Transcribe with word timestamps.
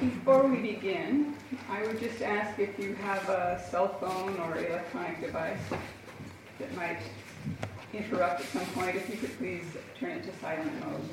Before 0.00 0.46
we 0.46 0.56
begin, 0.56 1.34
I 1.68 1.82
would 1.82 2.00
just 2.00 2.22
ask 2.22 2.58
if 2.58 2.78
you 2.78 2.94
have 2.94 3.28
a 3.28 3.62
cell 3.70 3.88
phone 4.00 4.34
or 4.40 4.56
electronic 4.56 5.20
device 5.20 5.60
that 6.58 6.74
might 6.74 7.00
interrupt 7.92 8.40
at 8.40 8.46
some 8.46 8.64
point, 8.68 8.96
if 8.96 9.10
you 9.10 9.16
could 9.16 9.36
please 9.36 9.64
turn 9.98 10.12
it 10.12 10.24
to 10.24 10.34
silent 10.38 10.72
mode. 10.80 11.06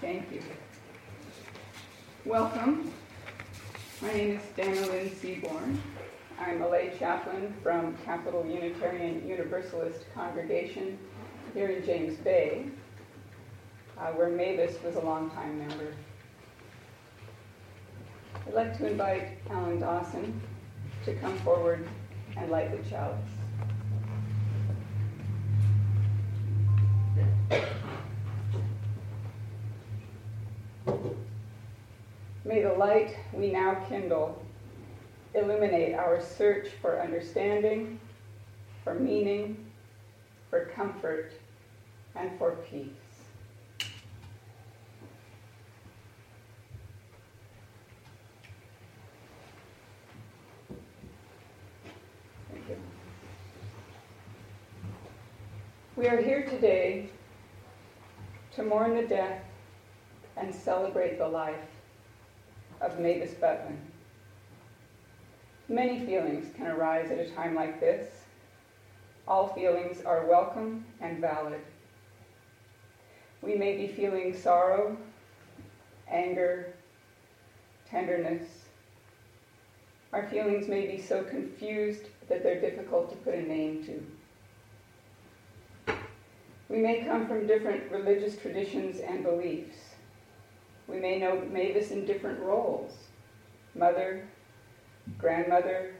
Thank 0.00 0.32
you. 0.32 0.42
Welcome. 2.24 2.92
My 4.02 4.12
name 4.12 4.38
is 4.38 4.42
Dana 4.56 4.84
Lynn 4.88 5.14
Seaborn. 5.14 5.80
I'm 6.40 6.60
a 6.60 6.68
lay 6.68 6.90
chaplain 6.98 7.54
from 7.62 7.96
Capital 8.04 8.44
Unitarian 8.44 9.24
Universalist 9.28 10.06
Congregation 10.12 10.98
here 11.54 11.68
in 11.68 11.86
James 11.86 12.16
Bay, 12.16 12.66
uh, 13.96 14.08
where 14.08 14.28
Mavis 14.28 14.82
was 14.82 14.96
a 14.96 15.00
longtime 15.00 15.56
member. 15.68 15.94
I'd 18.46 18.54
like 18.54 18.76
to 18.78 18.86
invite 18.86 19.38
Alan 19.50 19.80
Dawson 19.80 20.40
to 21.04 21.14
come 21.14 21.36
forward 21.38 21.86
and 22.36 22.50
light 22.50 22.70
the 22.70 22.90
chalice. 22.90 23.18
May 32.44 32.62
the 32.62 32.72
light 32.72 33.16
we 33.32 33.50
now 33.50 33.74
kindle 33.88 34.42
illuminate 35.34 35.94
our 35.94 36.20
search 36.20 36.68
for 36.80 37.00
understanding, 37.00 38.00
for 38.82 38.94
meaning, 38.94 39.66
for 40.48 40.66
comfort, 40.66 41.32
and 42.14 42.30
for 42.38 42.52
peace. 42.70 42.88
Thank 52.50 52.68
you. 52.68 52.76
We 55.96 56.08
are 56.08 56.20
here 56.20 56.44
today 56.44 57.08
to 58.54 58.62
mourn 58.62 58.94
the 58.94 59.06
death 59.06 59.40
and 60.36 60.54
celebrate 60.54 61.16
the 61.16 61.26
life 61.26 61.70
of 62.82 63.00
Mavis 63.00 63.32
Buttman. 63.32 63.78
Many 65.70 66.04
feelings 66.04 66.54
can 66.54 66.66
arise 66.66 67.10
at 67.10 67.18
a 67.18 67.30
time 67.30 67.54
like 67.54 67.80
this. 67.80 68.10
All 69.26 69.48
feelings 69.54 70.04
are 70.04 70.26
welcome 70.26 70.84
and 71.00 71.18
valid. 71.18 71.62
We 73.40 73.54
may 73.54 73.74
be 73.78 73.88
feeling 73.88 74.36
sorrow, 74.36 74.98
anger, 76.08 76.74
tenderness. 77.88 78.66
Our 80.12 80.28
feelings 80.28 80.68
may 80.68 80.86
be 80.88 81.00
so 81.00 81.24
confused 81.24 82.02
that 82.28 82.42
they're 82.42 82.60
difficult 82.60 83.08
to 83.12 83.16
put 83.16 83.34
a 83.34 83.40
name 83.40 83.82
to. 83.86 84.04
We 86.68 86.78
may 86.78 87.04
come 87.04 87.26
from 87.28 87.46
different 87.46 87.90
religious 87.90 88.36
traditions 88.36 88.98
and 89.00 89.22
beliefs. 89.22 89.76
We 90.88 90.98
may 90.98 91.18
know 91.18 91.42
Mavis 91.50 91.90
in 91.90 92.06
different 92.06 92.40
roles 92.40 92.92
mother, 93.74 94.26
grandmother, 95.18 95.94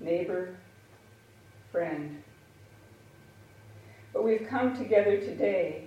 neighbor, 0.00 0.56
friend. 1.70 2.22
But 4.12 4.24
we've 4.24 4.48
come 4.48 4.76
together 4.76 5.18
today 5.18 5.84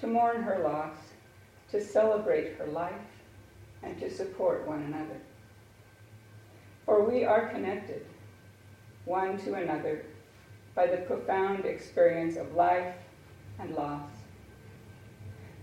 to 0.00 0.06
mourn 0.06 0.42
her 0.42 0.58
loss, 0.58 0.96
to 1.70 1.80
celebrate 1.80 2.56
her 2.56 2.66
life, 2.66 2.92
and 3.82 3.98
to 4.00 4.10
support 4.10 4.66
one 4.66 4.82
another. 4.82 5.20
For 6.84 7.08
we 7.08 7.24
are 7.24 7.48
connected, 7.48 8.04
one 9.06 9.38
to 9.38 9.54
another, 9.54 10.04
by 10.74 10.86
the 10.86 10.98
profound 10.98 11.64
experience 11.64 12.36
of 12.36 12.54
life 12.54 12.94
and 13.58 13.74
loss. 13.74 14.08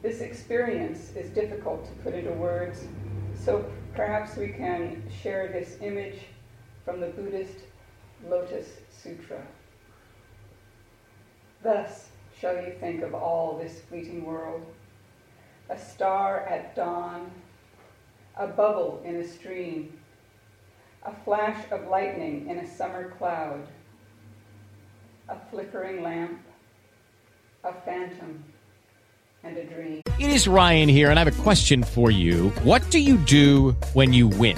This 0.01 0.21
experience 0.21 1.11
is 1.15 1.29
difficult 1.31 1.85
to 1.85 1.91
put 2.03 2.13
into 2.13 2.31
words, 2.31 2.87
so 3.35 3.65
perhaps 3.95 4.37
we 4.37 4.49
can 4.49 5.03
share 5.21 5.47
this 5.47 5.77
image 5.81 6.19
from 6.85 7.01
the 7.01 7.07
Buddhist 7.07 7.57
Lotus 8.29 8.67
Sutra. 8.91 9.41
Thus 11.61 12.09
shall 12.39 12.55
you 12.55 12.73
think 12.79 13.03
of 13.03 13.13
all 13.13 13.57
this 13.57 13.81
fleeting 13.81 14.25
world 14.25 14.65
a 15.69 15.77
star 15.77 16.47
at 16.47 16.75
dawn, 16.75 17.29
a 18.35 18.47
bubble 18.47 19.01
in 19.05 19.17
a 19.17 19.27
stream, 19.27 19.99
a 21.03 21.13
flash 21.23 21.63
of 21.71 21.87
lightning 21.87 22.47
in 22.49 22.57
a 22.57 22.67
summer 22.67 23.11
cloud, 23.11 23.67
a 25.29 25.38
flickering 25.51 26.01
lamp, 26.01 26.40
a 27.63 27.73
phantom 27.85 28.44
and 29.44 29.57
a 29.57 29.63
dream. 29.63 30.01
It 30.19 30.29
is 30.31 30.47
Ryan 30.47 30.90
here, 30.90 31.09
and 31.09 31.19
I 31.19 31.23
have 31.23 31.40
a 31.40 31.44
question 31.44 31.84
for 31.84 32.12
you. 32.12 32.50
What 32.63 32.90
do 32.90 33.00
you 33.00 33.17
do 33.17 33.72
when 33.94 34.12
you 34.12 34.28
win? 34.28 34.57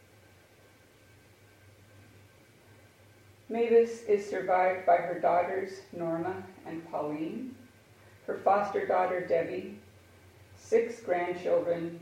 Mavis 3.51 4.03
is 4.03 4.25
survived 4.29 4.85
by 4.85 4.95
her 4.95 5.19
daughters, 5.19 5.81
Norma 5.91 6.41
and 6.65 6.89
Pauline, 6.89 7.53
her 8.25 8.35
foster 8.35 8.87
daughter, 8.87 9.27
Debbie, 9.27 9.77
six 10.55 11.01
grandchildren, 11.01 11.99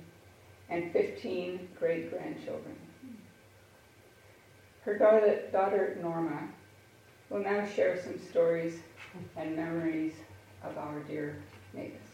and 0.70 0.92
15 0.92 1.70
great 1.80 2.12
grandchildren. 2.12 2.76
Her 4.82 5.00
daughter, 5.00 5.50
daughter, 5.52 5.98
Norma, 6.04 6.50
will 7.32 7.40
now 7.40 7.66
share 7.66 8.00
some 8.00 8.20
stories 8.20 8.82
and 9.36 9.56
memories 9.56 10.14
of 10.64 10.78
our 10.78 11.00
dear 11.00 11.42
Mavis. 11.74 12.09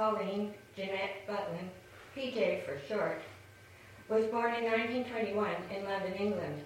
Pauline 0.00 0.54
Jeanette 0.74 1.26
Butlin, 1.28 1.68
PJ 2.16 2.64
for 2.64 2.78
short, 2.88 3.20
was 4.08 4.24
born 4.28 4.54
in 4.54 4.64
1921 4.64 5.54
in 5.76 5.84
London, 5.84 6.14
England, 6.14 6.64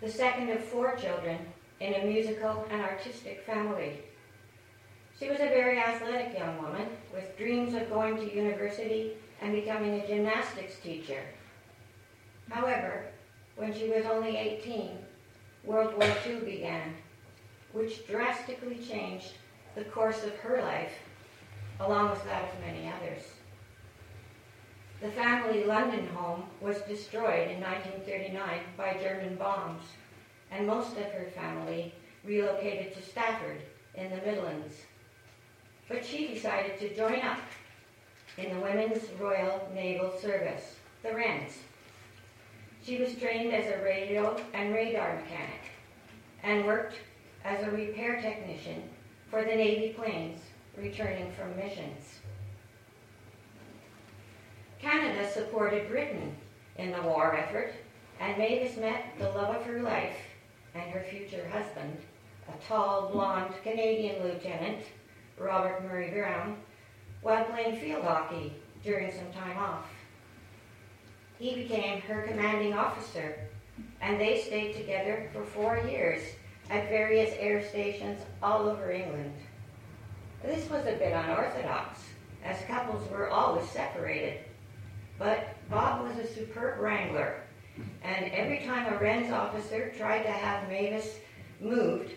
the 0.00 0.08
second 0.08 0.50
of 0.50 0.62
four 0.62 0.94
children 0.94 1.40
in 1.80 1.94
a 1.94 2.04
musical 2.04 2.64
and 2.70 2.80
artistic 2.80 3.42
family. 3.44 3.98
She 5.18 5.28
was 5.28 5.40
a 5.40 5.48
very 5.48 5.80
athletic 5.80 6.38
young 6.38 6.62
woman 6.62 6.86
with 7.12 7.36
dreams 7.36 7.74
of 7.74 7.90
going 7.90 8.16
to 8.18 8.32
university 8.32 9.14
and 9.40 9.50
becoming 9.50 9.94
a 9.94 10.06
gymnastics 10.06 10.78
teacher. 10.78 11.24
However, 12.48 13.06
when 13.56 13.74
she 13.74 13.88
was 13.88 14.04
only 14.06 14.36
18, 14.36 14.96
World 15.64 15.98
War 15.98 16.14
II 16.24 16.36
began, 16.42 16.94
which 17.72 18.06
drastically 18.06 18.78
changed 18.78 19.32
the 19.74 19.82
course 19.82 20.22
of 20.22 20.36
her 20.36 20.62
life, 20.62 20.92
along 21.80 22.10
with 22.10 22.24
that 22.24 22.44
of 22.44 22.60
many 22.60 22.88
others. 22.88 23.22
The 25.00 25.10
family 25.10 25.64
London 25.64 26.06
home 26.08 26.44
was 26.60 26.82
destroyed 26.82 27.50
in 27.50 27.60
1939 27.60 28.60
by 28.76 28.98
German 29.02 29.36
bombs, 29.36 29.82
and 30.50 30.66
most 30.66 30.96
of 30.98 31.10
her 31.12 31.28
family 31.34 31.94
relocated 32.22 32.94
to 32.94 33.02
Stafford 33.02 33.62
in 33.94 34.10
the 34.10 34.16
Midlands. 34.16 34.74
But 35.88 36.04
she 36.04 36.28
decided 36.28 36.78
to 36.78 36.94
join 36.94 37.20
up 37.22 37.40
in 38.36 38.54
the 38.54 38.60
Women's 38.60 39.10
Royal 39.18 39.66
Naval 39.74 40.18
Service, 40.18 40.76
the 41.02 41.14
Wrens. 41.14 41.52
She 42.82 42.98
was 42.98 43.14
trained 43.14 43.54
as 43.54 43.66
a 43.66 43.82
radio 43.82 44.38
and 44.52 44.74
radar 44.74 45.16
mechanic 45.16 45.60
and 46.42 46.66
worked 46.66 46.96
as 47.44 47.66
a 47.66 47.70
repair 47.70 48.20
technician 48.20 48.82
for 49.30 49.42
the 49.42 49.54
Navy 49.54 49.94
planes 49.94 50.40
returning 50.80 51.30
from 51.32 51.56
missions. 51.56 52.20
Canada 54.80 55.30
supported 55.30 55.88
Britain 55.88 56.34
in 56.76 56.92
the 56.92 57.02
war 57.02 57.36
effort, 57.36 57.74
and 58.18 58.38
Mavis 58.38 58.76
met 58.78 59.04
the 59.18 59.28
love 59.30 59.54
of 59.54 59.64
her 59.64 59.82
life 59.82 60.16
and 60.74 60.90
her 60.90 61.02
future 61.02 61.46
husband, 61.48 61.98
a 62.48 62.66
tall, 62.66 63.10
blonde 63.12 63.52
Canadian 63.62 64.22
lieutenant, 64.22 64.84
Robert 65.38 65.82
Murray 65.84 66.10
Brown, 66.10 66.56
while 67.22 67.44
playing 67.44 67.76
field 67.76 68.04
hockey 68.04 68.54
during 68.82 69.10
some 69.12 69.30
time 69.32 69.58
off. 69.58 69.86
He 71.38 71.54
became 71.54 72.00
her 72.02 72.22
commanding 72.22 72.74
officer, 72.74 73.38
and 74.00 74.20
they 74.20 74.40
stayed 74.40 74.74
together 74.74 75.28
for 75.32 75.44
four 75.44 75.78
years 75.78 76.22
at 76.70 76.88
various 76.88 77.34
air 77.38 77.66
stations 77.66 78.20
all 78.42 78.68
over 78.68 78.90
England. 78.90 79.32
This 80.42 80.68
was 80.70 80.86
a 80.86 80.92
bit 80.92 81.12
unorthodox, 81.12 82.00
as 82.44 82.60
couples 82.66 83.08
were 83.10 83.28
always 83.28 83.68
separated. 83.70 84.40
But 85.18 85.54
Bob 85.68 86.08
was 86.08 86.16
a 86.18 86.26
superb 86.26 86.80
wrangler, 86.80 87.42
and 88.02 88.32
every 88.32 88.60
time 88.60 88.90
a 88.92 88.96
Wren's 88.98 89.30
officer 89.30 89.92
tried 89.98 90.22
to 90.22 90.30
have 90.30 90.68
Mavis 90.68 91.18
moved, 91.60 92.12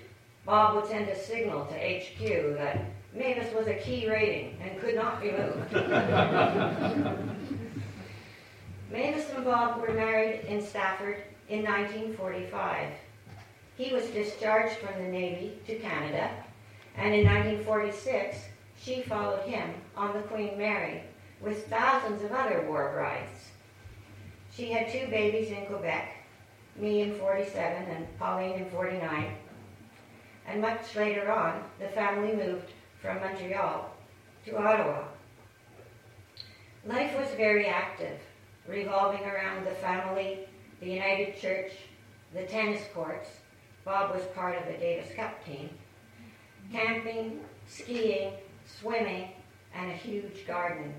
Bob 0.46 0.76
would 0.76 0.88
send 0.88 1.10
a 1.10 1.20
signal 1.20 1.66
to 1.66 1.74
HQ 1.74 2.58
that 2.58 2.86
Mavis 3.14 3.54
was 3.54 3.68
a 3.68 3.76
key 3.76 4.10
rating 4.10 4.58
and 4.62 4.80
could 4.80 4.96
not 4.96 5.22
be 5.22 5.32
moved. 5.32 5.74
Mavis 8.92 9.30
and 9.36 9.44
Bob 9.44 9.82
were 9.82 9.94
married 9.94 10.46
in 10.46 10.62
Stafford 10.66 11.24
in 11.50 11.64
1945. 11.64 12.88
He 13.76 13.94
was 13.94 14.06
discharged 14.08 14.76
from 14.78 15.02
the 15.02 15.10
Navy 15.10 15.58
to 15.68 15.76
Canada, 15.76 16.30
and 16.98 17.14
in 17.14 17.26
1946 17.26 18.38
she 18.82 19.02
followed 19.02 19.42
him 19.48 19.74
on 19.96 20.14
the 20.14 20.24
Queen 20.24 20.58
Mary 20.58 21.04
with 21.42 21.68
thousands 21.68 22.24
of 22.24 22.32
other 22.32 22.66
war 22.68 22.92
brides. 22.94 23.52
She 24.56 24.72
had 24.72 24.90
two 24.90 25.08
babies 25.08 25.50
in 25.50 25.66
Quebec, 25.66 26.16
me 26.76 27.02
in 27.02 27.16
47 27.16 27.90
and 27.90 28.20
Pauline 28.20 28.60
in 28.60 28.70
49. 28.70 29.36
And 30.48 30.62
much 30.62 30.96
later 30.96 31.32
on, 31.32 31.64
the 31.80 31.88
family 31.90 32.36
moved 32.36 32.72
from 33.02 33.20
Montreal 33.20 33.90
to 34.46 34.58
Ottawa. 34.58 35.04
Life 36.86 37.18
was 37.18 37.30
very 37.38 37.66
active, 37.68 38.20
revolving 38.68 39.24
around 39.24 39.66
the 39.66 39.72
family, 39.72 40.40
the 40.82 40.90
United 40.90 41.40
Church, 41.40 41.72
the 42.34 42.44
tennis 42.44 42.84
courts. 42.94 43.30
Bob 43.86 44.14
was 44.14 44.24
part 44.36 44.58
of 44.58 44.66
the 44.66 44.78
Davis 44.78 45.14
Cup 45.16 45.44
team. 45.46 45.70
Camping, 46.74 47.40
skiing, 47.68 48.34
swimming, 48.66 49.30
and 49.76 49.92
a 49.92 49.96
huge 49.96 50.48
garden. 50.48 50.92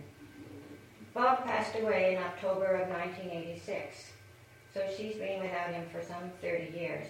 Bob 1.12 1.44
passed 1.44 1.74
away 1.74 2.14
in 2.14 2.22
October 2.22 2.76
of 2.76 2.88
1986, 2.88 4.12
so 4.72 4.82
she's 4.96 5.16
been 5.16 5.42
without 5.42 5.72
him 5.72 5.84
for 5.90 6.00
some 6.00 6.30
30 6.40 6.78
years. 6.78 7.08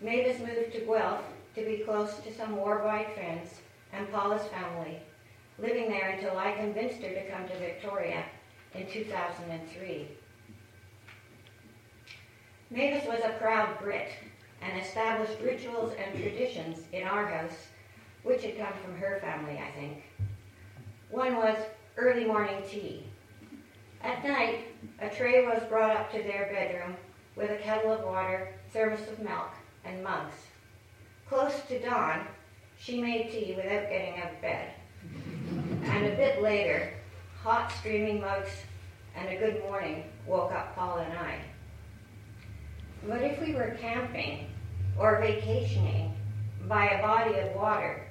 Mavis 0.00 0.38
moved 0.38 0.72
to 0.72 0.86
Guelph 0.86 1.24
to 1.56 1.64
be 1.64 1.82
close 1.84 2.20
to 2.20 2.32
some 2.32 2.54
war-wide 2.54 3.12
friends 3.14 3.54
and 3.92 4.08
Paula's 4.12 4.46
family, 4.46 5.00
living 5.58 5.90
there 5.90 6.10
until 6.10 6.38
I 6.38 6.52
convinced 6.52 7.02
her 7.02 7.12
to 7.12 7.28
come 7.28 7.48
to 7.48 7.58
Victoria 7.58 8.24
in 8.74 8.86
2003. 8.86 10.06
Mavis 12.70 13.08
was 13.08 13.20
a 13.24 13.36
proud 13.40 13.80
Brit 13.80 14.10
and 14.62 14.80
established 14.80 15.40
rituals 15.42 15.92
and 15.98 16.20
traditions 16.20 16.78
in 16.92 17.06
our 17.06 17.26
house, 17.26 17.68
which 18.22 18.42
had 18.42 18.58
come 18.58 18.72
from 18.84 18.96
her 18.96 19.18
family, 19.20 19.58
I 19.58 19.70
think. 19.78 20.02
One 21.10 21.36
was 21.36 21.56
early 21.96 22.24
morning 22.24 22.62
tea. 22.68 23.04
At 24.02 24.24
night, 24.24 24.68
a 25.00 25.08
tray 25.08 25.46
was 25.46 25.62
brought 25.68 25.96
up 25.96 26.12
to 26.12 26.22
their 26.22 26.48
bedroom 26.52 26.96
with 27.36 27.50
a 27.50 27.56
kettle 27.56 27.92
of 27.92 28.04
water, 28.04 28.48
thermos 28.72 29.06
of 29.08 29.18
milk, 29.18 29.50
and 29.84 30.02
mugs. 30.02 30.34
Close 31.28 31.60
to 31.68 31.78
dawn, 31.80 32.26
she 32.78 33.00
made 33.00 33.30
tea 33.30 33.54
without 33.56 33.88
getting 33.88 34.20
out 34.20 34.32
of 34.32 34.40
bed. 34.40 34.70
And 35.84 36.06
a 36.06 36.16
bit 36.16 36.42
later, 36.42 36.92
hot 37.42 37.72
streaming 37.72 38.20
mugs 38.20 38.50
and 39.16 39.28
a 39.28 39.36
good 39.36 39.62
morning 39.62 40.04
woke 40.26 40.52
up 40.52 40.74
Paula 40.74 41.02
and 41.02 41.18
I. 41.18 41.38
But 43.06 43.22
if 43.22 43.40
we 43.40 43.54
were 43.54 43.76
camping 43.80 44.46
or 44.98 45.20
vacationing 45.20 46.12
by 46.68 46.88
a 46.90 47.02
body 47.02 47.38
of 47.38 47.54
water, 47.54 48.06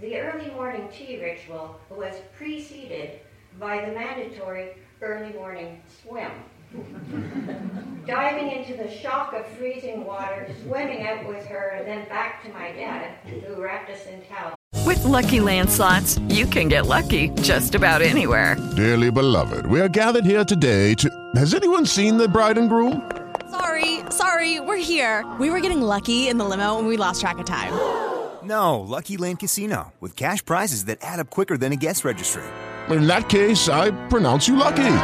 the 0.00 0.18
early 0.18 0.50
morning 0.52 0.88
tea 0.92 1.20
ritual 1.20 1.78
was 1.90 2.14
preceded 2.36 3.20
by 3.58 3.84
the 3.84 3.92
mandatory 3.92 4.70
early 5.02 5.32
morning 5.32 5.82
swim. 6.02 6.30
Diving 8.06 8.50
into 8.52 8.76
the 8.76 8.90
shock 8.90 9.32
of 9.34 9.44
freezing 9.58 10.04
water, 10.04 10.46
swimming 10.62 11.06
out 11.06 11.26
with 11.26 11.44
her, 11.46 11.70
and 11.70 11.86
then 11.86 12.08
back 12.08 12.42
to 12.44 12.52
my 12.52 12.72
dad, 12.72 13.14
who 13.26 13.60
wrapped 13.60 13.90
us 13.90 14.06
in 14.06 14.22
towels. 14.22 14.54
With 14.86 15.04
Lucky 15.04 15.40
Land 15.40 15.68
slots, 15.68 16.18
you 16.28 16.46
can 16.46 16.68
get 16.68 16.86
lucky 16.86 17.28
just 17.42 17.74
about 17.74 18.02
anywhere. 18.02 18.56
Dearly 18.76 19.10
beloved, 19.10 19.66
we 19.66 19.80
are 19.80 19.88
gathered 19.88 20.24
here 20.24 20.44
today 20.44 20.94
to. 20.94 21.10
Has 21.34 21.54
anyone 21.54 21.86
seen 21.86 22.16
the 22.16 22.28
bride 22.28 22.56
and 22.56 22.68
groom? 22.68 23.10
Sorry, 23.50 23.99
sorry, 24.20 24.60
we're 24.60 24.76
here. 24.76 25.24
We 25.38 25.50
were 25.50 25.60
getting 25.60 25.80
lucky 25.82 26.28
in 26.28 26.36
the 26.38 26.44
limo 26.44 26.78
and 26.78 26.86
we 26.88 26.96
lost 26.96 27.20
track 27.20 27.38
of 27.38 27.46
time. 27.46 27.72
No, 28.42 28.80
Lucky 28.80 29.18
Land 29.18 29.40
Casino, 29.40 29.92
with 30.00 30.16
cash 30.16 30.42
prizes 30.42 30.86
that 30.86 30.96
add 31.02 31.20
up 31.20 31.28
quicker 31.28 31.58
than 31.58 31.72
a 31.74 31.76
guest 31.76 32.06
registry. 32.06 32.42
In 32.88 33.06
that 33.06 33.28
case, 33.28 33.68
I 33.68 33.90
pronounce 34.08 34.48
you 34.48 34.56
lucky. 34.56 34.96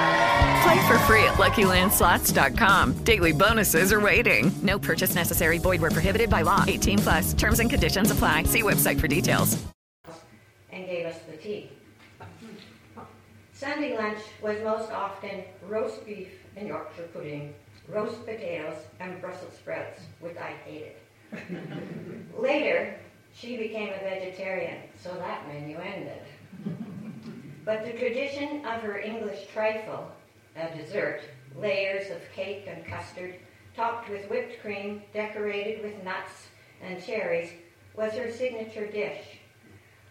Play 0.64 0.88
for 0.88 0.98
free 1.00 1.22
at 1.24 1.34
LuckyLandSlots.com. 1.34 2.94
Daily 3.04 3.32
bonuses 3.32 3.92
are 3.92 4.00
waiting. 4.00 4.50
No 4.62 4.78
purchase 4.78 5.14
necessary. 5.14 5.58
Void 5.58 5.82
where 5.82 5.90
prohibited 5.90 6.30
by 6.30 6.40
law. 6.42 6.64
18 6.66 6.98
plus. 6.98 7.34
Terms 7.34 7.60
and 7.60 7.68
conditions 7.68 8.10
apply. 8.10 8.44
See 8.44 8.62
website 8.62 8.98
for 8.98 9.06
details. 9.06 9.62
and 10.72 10.86
gave 10.86 11.04
us 11.04 11.18
the 11.30 11.36
tea. 11.36 11.68
Sunday 13.52 13.98
lunch 13.98 14.18
was 14.42 14.56
most 14.64 14.90
often 14.90 15.42
roast 15.68 16.06
beef 16.06 16.28
and 16.56 16.66
Yorkshire 16.68 17.08
pudding, 17.12 17.52
roast 17.88 18.24
potatoes, 18.24 18.78
and 19.00 19.20
Brussels 19.20 19.54
sprouts, 19.54 20.00
which 20.20 20.36
I 20.36 20.54
hated. 20.64 20.96
Later, 22.38 22.94
she 23.34 23.56
became 23.56 23.92
a 23.92 23.98
vegetarian, 23.98 24.78
so 25.02 25.14
that 25.14 25.46
menu 25.48 25.78
ended. 25.78 26.22
But 27.64 27.84
the 27.84 27.92
tradition 27.92 28.64
of 28.64 28.80
her 28.82 28.98
English 28.98 29.46
trifle, 29.52 30.10
a 30.56 30.74
dessert, 30.76 31.22
layers 31.56 32.10
of 32.10 32.20
cake 32.34 32.68
and 32.68 32.84
custard, 32.86 33.34
topped 33.74 34.08
with 34.08 34.30
whipped 34.30 34.60
cream, 34.60 35.02
decorated 35.12 35.82
with 35.82 36.02
nuts 36.04 36.48
and 36.82 37.04
cherries, 37.04 37.50
was 37.94 38.12
her 38.12 38.30
signature 38.30 38.86
dish 38.86 39.38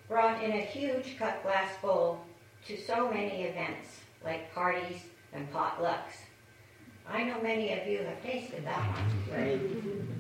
brought 0.08 0.44
in 0.44 0.52
a 0.52 0.62
huge 0.62 1.18
cut 1.18 1.42
glass 1.42 1.72
bowl 1.82 2.20
to 2.68 2.78
so 2.78 3.10
many 3.10 3.44
events, 3.44 4.02
like 4.24 4.54
parties 4.54 5.02
and 5.34 5.52
potlucks. 5.52 6.18
I 7.10 7.24
know 7.24 7.42
many 7.42 7.72
of 7.74 7.88
you 7.88 8.00
have 8.00 8.22
tasted 8.24 8.66
that 8.66 8.80
one. 8.80 10.18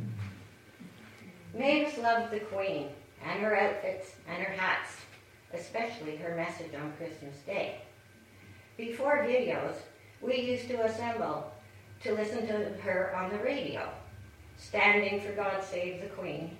Mavis 1.53 1.97
loved 1.97 2.31
the 2.31 2.39
Queen 2.41 2.89
and 3.23 3.39
her 3.41 3.57
outfits 3.57 4.15
and 4.27 4.43
her 4.43 4.53
hats, 4.53 4.97
especially 5.53 6.15
her 6.17 6.35
message 6.35 6.73
on 6.75 6.93
Christmas 6.97 7.37
Day. 7.45 7.81
Before 8.77 9.25
videos, 9.27 9.75
we 10.21 10.39
used 10.39 10.67
to 10.67 10.83
assemble 10.83 11.51
to 12.03 12.13
listen 12.13 12.45
to 12.47 12.53
her 12.81 13.15
on 13.15 13.31
the 13.31 13.39
radio, 13.39 13.89
standing 14.57 15.21
for 15.21 15.31
God 15.31 15.63
Save 15.63 16.01
the 16.01 16.09
Queen. 16.09 16.57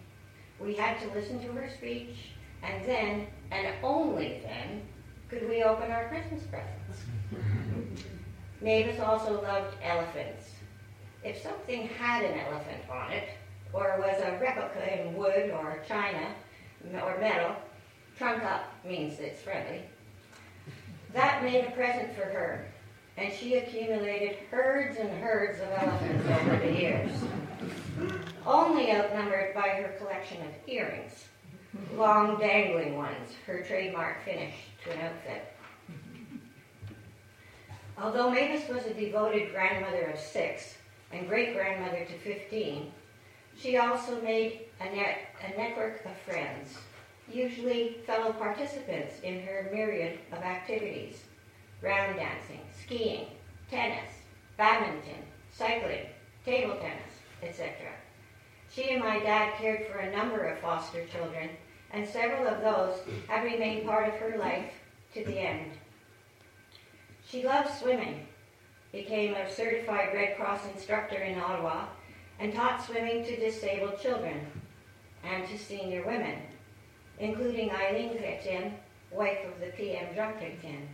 We 0.60 0.76
had 0.76 1.00
to 1.02 1.10
listen 1.14 1.40
to 1.42 1.52
her 1.52 1.70
speech, 1.70 2.32
and 2.64 2.86
then, 2.86 3.28
and 3.52 3.68
only 3.84 4.42
then, 4.44 4.82
could 5.30 5.48
we 5.50 5.64
open 5.64 5.92
our 5.92 6.08
Christmas 6.08 6.44
presents. 6.44 7.04
Mavis 8.62 9.00
also 9.00 9.42
loved 9.42 9.76
elephants. 9.84 10.52
If 11.24 11.42
something 11.42 11.88
had 11.88 12.24
an 12.24 12.40
elephant 12.40 12.90
on 12.90 13.12
it, 13.12 13.30
or 13.74 13.96
was 14.00 14.22
a 14.22 14.38
replica 14.40 15.02
in 15.02 15.16
wood 15.16 15.50
or 15.52 15.84
china 15.88 16.34
or 16.94 17.18
metal, 17.20 17.56
trunk 18.18 18.44
up 18.44 18.74
means 18.86 19.20
it's 19.20 19.42
friendly. 19.42 19.82
That 21.14 21.44
made 21.44 21.66
a 21.66 21.72
present 21.72 22.16
for 22.16 22.26
her, 22.26 22.66
and 23.18 23.34
she 23.34 23.56
accumulated 23.56 24.38
herds 24.52 24.98
and 24.98 25.10
herds 25.22 25.60
of 25.60 25.70
elephants 25.72 26.28
over 26.30 26.58
the 26.58 26.74
years, 26.74 27.12
only 28.46 28.92
outnumbered 28.92 29.54
by 29.54 29.70
her 29.70 29.96
collection 29.98 30.42
of 30.42 30.54
earrings, 30.68 31.26
long 31.96 32.40
dangling 32.40 32.98
ones, 32.98 33.32
her 33.48 33.64
trademark 33.64 34.24
finish 34.24 34.54
to 34.84 34.92
an 34.92 35.02
outfit. 35.02 35.55
Although 37.98 38.32
Mavis 38.32 38.68
was 38.68 38.86
a 38.86 38.94
devoted 38.94 39.52
grandmother 39.52 40.12
of 40.12 40.20
six 40.20 40.76
and 41.12 41.28
great 41.28 41.54
grandmother 41.54 42.06
to 42.06 42.18
15, 42.20 42.92
she 43.58 43.78
also 43.78 44.22
made 44.22 44.62
a, 44.82 44.86
net, 44.86 45.18
a 45.44 45.58
network 45.58 46.04
of 46.06 46.18
friends, 46.18 46.78
usually 47.32 47.98
fellow 48.06 48.34
participants 48.34 49.22
in 49.24 49.42
her 49.44 49.70
myriad 49.74 50.20
of 50.34 50.40
activities 50.40 51.24
round 51.82 52.18
dancing, 52.18 52.60
skiing, 52.82 53.28
tennis, 53.70 54.12
badminton, 54.58 55.24
cycling, 55.52 56.06
table 56.46 56.76
tennis, 56.76 57.14
etc. 57.42 57.76
She 58.72 58.90
and 58.90 59.04
my 59.04 59.20
dad 59.20 59.54
cared 59.58 59.88
for 59.88 60.00
a 60.00 60.12
number 60.12 60.46
of 60.46 60.60
foster 60.60 61.06
children, 61.06 61.50
and 61.92 62.08
several 62.08 62.48
of 62.48 62.62
those 62.62 63.00
have 63.30 63.46
remained 63.46 63.88
part 63.88 64.10
of 64.10 64.16
her 64.16 64.38
life 64.38 64.74
to 65.14 65.24
the 65.24 65.40
end. 65.40 65.72
She 67.36 67.44
loved 67.44 67.70
swimming, 67.82 68.26
became 68.94 69.34
a 69.34 69.52
certified 69.52 70.14
Red 70.14 70.38
Cross 70.38 70.62
instructor 70.74 71.18
in 71.18 71.38
Ottawa, 71.38 71.88
and 72.40 72.54
taught 72.54 72.82
swimming 72.82 73.26
to 73.26 73.36
disabled 73.36 74.00
children 74.00 74.40
and 75.22 75.46
to 75.50 75.58
senior 75.58 76.06
women, 76.06 76.38
including 77.20 77.72
Eileen 77.72 78.18
Picton, 78.18 78.76
wife 79.12 79.40
of 79.46 79.60
the 79.60 79.74
PM 79.76 80.16
Jean. 80.16 80.88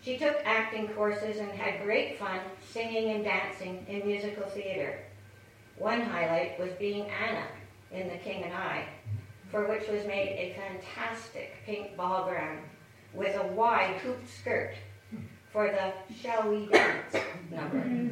She 0.00 0.16
took 0.16 0.36
acting 0.44 0.86
courses 0.90 1.38
and 1.38 1.50
had 1.50 1.82
great 1.82 2.16
fun 2.16 2.38
singing 2.64 3.10
and 3.10 3.24
dancing 3.24 3.84
in 3.88 4.06
musical 4.06 4.44
theater. 4.44 5.00
One 5.76 6.02
highlight 6.02 6.56
was 6.60 6.70
being 6.78 7.10
Anna 7.10 7.48
in 7.90 8.08
The 8.10 8.18
King 8.18 8.44
and 8.44 8.54
I, 8.54 8.86
for 9.50 9.66
which 9.66 9.88
was 9.88 10.06
made 10.06 10.36
a 10.38 10.54
fantastic 10.54 11.54
pink 11.66 11.96
ball 11.96 12.30
gown 12.30 12.58
with 13.12 13.34
a 13.34 13.48
wide 13.48 13.96
hooped 13.96 14.28
skirt 14.28 14.74
for 15.52 15.66
the 15.66 16.14
Shall 16.14 16.48
We 16.48 16.66
Dance 16.66 17.16
number. 17.50 18.10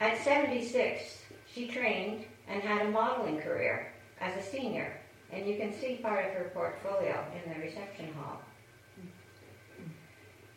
At 0.00 0.18
76, 0.22 1.22
she 1.52 1.66
trained 1.66 2.24
and 2.48 2.62
had 2.62 2.86
a 2.86 2.90
modeling 2.90 3.38
career 3.38 3.92
as 4.20 4.36
a 4.36 4.48
senior, 4.48 4.92
and 5.32 5.46
you 5.46 5.56
can 5.56 5.72
see 5.72 5.96
part 5.96 6.26
of 6.26 6.32
her 6.32 6.50
portfolio 6.54 7.24
in 7.34 7.52
the 7.52 7.60
reception 7.60 8.12
hall. 8.14 8.40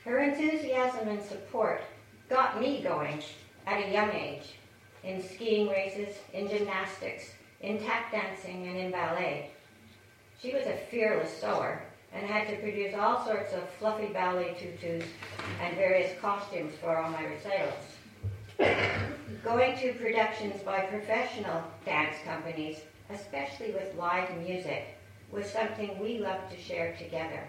Her 0.03 0.19
enthusiasm 0.19 1.07
and 1.07 1.23
support 1.23 1.81
got 2.29 2.59
me 2.59 2.81
going 2.81 3.21
at 3.65 3.83
a 3.83 3.91
young 3.91 4.11
age 4.11 4.55
in 5.03 5.23
skiing 5.23 5.69
races, 5.69 6.15
in 6.33 6.47
gymnastics, 6.47 7.31
in 7.61 7.79
tap 7.79 8.11
dancing, 8.11 8.67
and 8.67 8.77
in 8.77 8.91
ballet. 8.91 9.51
She 10.41 10.53
was 10.53 10.65
a 10.65 10.77
fearless 10.89 11.35
sewer 11.39 11.81
and 12.13 12.25
had 12.25 12.47
to 12.47 12.55
produce 12.57 12.95
all 12.95 13.23
sorts 13.25 13.53
of 13.53 13.69
fluffy 13.77 14.07
ballet 14.07 14.55
tutus 14.59 15.07
and 15.61 15.75
various 15.75 16.19
costumes 16.19 16.73
for 16.81 16.97
all 16.97 17.11
my 17.11 17.25
recitals. 17.25 17.83
Going 19.43 19.77
to 19.77 19.93
productions 19.93 20.61
by 20.63 20.81
professional 20.81 21.63
dance 21.85 22.15
companies, 22.25 22.81
especially 23.09 23.71
with 23.71 23.95
live 23.95 24.29
music, 24.37 24.97
was 25.31 25.49
something 25.49 25.97
we 25.99 26.17
loved 26.17 26.51
to 26.51 26.59
share 26.59 26.95
together. 26.97 27.47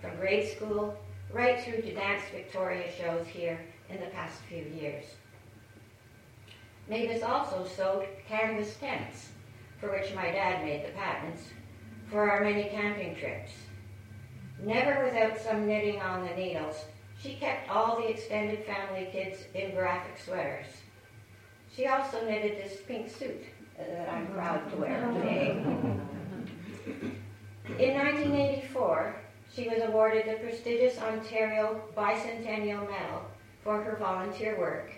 From 0.00 0.16
grade 0.16 0.48
school 0.48 0.96
right 1.32 1.60
through 1.62 1.82
to 1.82 1.94
Dance 1.94 2.22
Victoria 2.32 2.90
shows 2.98 3.26
here 3.26 3.60
in 3.88 4.00
the 4.00 4.06
past 4.06 4.40
few 4.48 4.64
years. 4.78 5.04
Mavis 6.88 7.22
also 7.22 7.66
sewed 7.66 8.06
canvas 8.28 8.76
tents, 8.76 9.30
for 9.80 9.90
which 9.90 10.14
my 10.14 10.30
dad 10.30 10.64
made 10.64 10.84
the 10.84 10.92
patents, 10.92 11.42
for 12.10 12.30
our 12.30 12.42
many 12.42 12.64
camping 12.64 13.16
trips. 13.16 13.52
Never 14.58 15.04
without 15.04 15.38
some 15.38 15.66
knitting 15.66 16.00
on 16.00 16.26
the 16.26 16.34
needles, 16.34 16.84
she 17.22 17.34
kept 17.34 17.68
all 17.68 17.96
the 17.96 18.08
extended 18.08 18.64
family 18.64 19.08
kids 19.12 19.44
in 19.54 19.74
graphic 19.74 20.18
sweaters. 20.18 20.66
She 21.74 21.86
also 21.86 22.24
knitted 22.24 22.56
this 22.56 22.80
pink 22.86 23.10
suit 23.10 23.44
uh, 23.78 23.82
that 23.84 24.08
I'm 24.08 24.28
proud 24.28 24.70
to 24.70 24.76
wear 24.76 25.06
today. 25.12 25.50
In 27.78 27.94
1984, 27.94 29.16
she 29.52 29.68
was 29.68 29.82
awarded 29.82 30.26
the 30.26 30.42
prestigious 30.42 30.98
Ontario 30.98 31.82
Bicentennial 31.96 32.88
Medal 32.88 33.22
for 33.62 33.82
her 33.82 33.96
volunteer 33.96 34.58
work, 34.58 34.92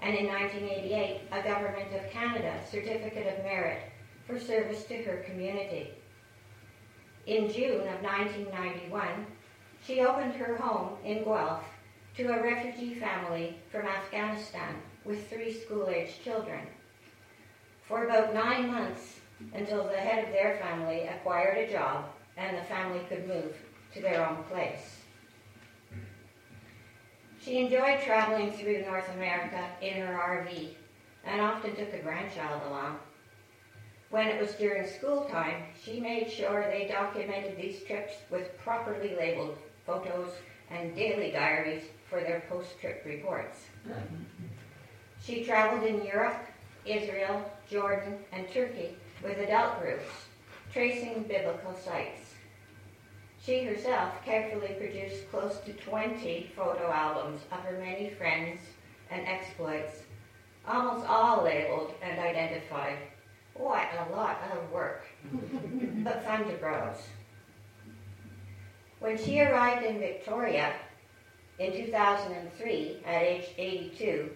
and 0.00 0.14
in 0.14 0.26
1988, 0.26 1.20
a 1.32 1.42
Government 1.42 1.92
of 1.94 2.10
Canada 2.10 2.54
Certificate 2.70 3.38
of 3.38 3.44
Merit 3.44 3.82
for 4.26 4.38
service 4.38 4.84
to 4.84 5.02
her 5.02 5.18
community. 5.28 5.90
In 7.26 7.52
June 7.52 7.80
of 7.80 8.02
1991, 8.02 9.26
she 9.84 10.00
opened 10.00 10.34
her 10.34 10.56
home 10.56 10.96
in 11.04 11.24
Guelph 11.24 11.64
to 12.16 12.28
a 12.28 12.40
refugee 12.40 12.94
family 12.94 13.56
from 13.68 13.84
Afghanistan 13.86 14.76
with 15.04 15.28
three 15.28 15.52
school-aged 15.52 16.22
children. 16.22 16.60
For 17.82 18.04
about 18.06 18.32
nine 18.32 18.70
months, 18.70 19.18
until 19.54 19.84
the 19.84 19.96
head 19.96 20.24
of 20.24 20.30
their 20.30 20.58
family 20.58 21.02
acquired 21.02 21.58
a 21.58 21.72
job 21.72 22.04
and 22.36 22.56
the 22.56 22.62
family 22.62 23.00
could 23.08 23.26
move 23.26 23.56
to 23.94 24.00
their 24.00 24.24
own 24.24 24.44
place. 24.44 25.00
She 27.40 27.58
enjoyed 27.58 28.02
traveling 28.02 28.52
through 28.52 28.82
North 28.82 29.08
America 29.14 29.68
in 29.80 29.94
her 29.94 30.14
RV 30.14 30.68
and 31.24 31.40
often 31.40 31.74
took 31.74 31.92
a 31.92 31.98
grandchild 31.98 32.62
along. 32.68 32.98
When 34.16 34.28
it 34.28 34.40
was 34.40 34.54
during 34.54 34.88
school 34.88 35.26
time, 35.30 35.64
she 35.78 36.00
made 36.00 36.32
sure 36.32 36.62
they 36.70 36.88
documented 36.90 37.58
these 37.58 37.82
trips 37.82 38.14
with 38.30 38.56
properly 38.56 39.14
labeled 39.14 39.58
photos 39.84 40.32
and 40.70 40.96
daily 40.96 41.32
diaries 41.32 41.82
for 42.08 42.22
their 42.22 42.42
post-trip 42.48 43.02
reports. 43.04 43.66
She 45.22 45.44
traveled 45.44 45.86
in 45.86 46.02
Europe, 46.02 46.46
Israel, 46.86 47.44
Jordan, 47.70 48.16
and 48.32 48.50
Turkey 48.50 48.96
with 49.22 49.36
adult 49.36 49.82
groups, 49.82 50.08
tracing 50.72 51.24
biblical 51.24 51.74
sites. 51.74 52.32
She 53.44 53.64
herself 53.64 54.24
carefully 54.24 54.76
produced 54.78 55.30
close 55.30 55.58
to 55.66 55.74
20 55.74 56.52
photo 56.56 56.90
albums 56.90 57.42
of 57.52 57.58
her 57.58 57.78
many 57.78 58.08
friends 58.08 58.60
and 59.10 59.28
exploits, 59.28 60.04
almost 60.66 61.06
all 61.06 61.42
labeled 61.42 61.92
and 62.00 62.18
identified. 62.18 62.96
Oh, 63.58 63.64
what 63.64 63.88
a 64.08 64.12
lot 64.14 64.38
of 64.52 64.70
work, 64.70 65.06
but 66.04 66.24
fun 66.24 66.46
to 66.46 66.52
browse. 66.54 67.02
When 68.98 69.18
she 69.18 69.40
arrived 69.40 69.84
in 69.84 69.98
Victoria 69.98 70.74
in 71.58 71.72
2003 71.72 73.02
at 73.04 73.22
age 73.22 73.44
82, 73.58 74.30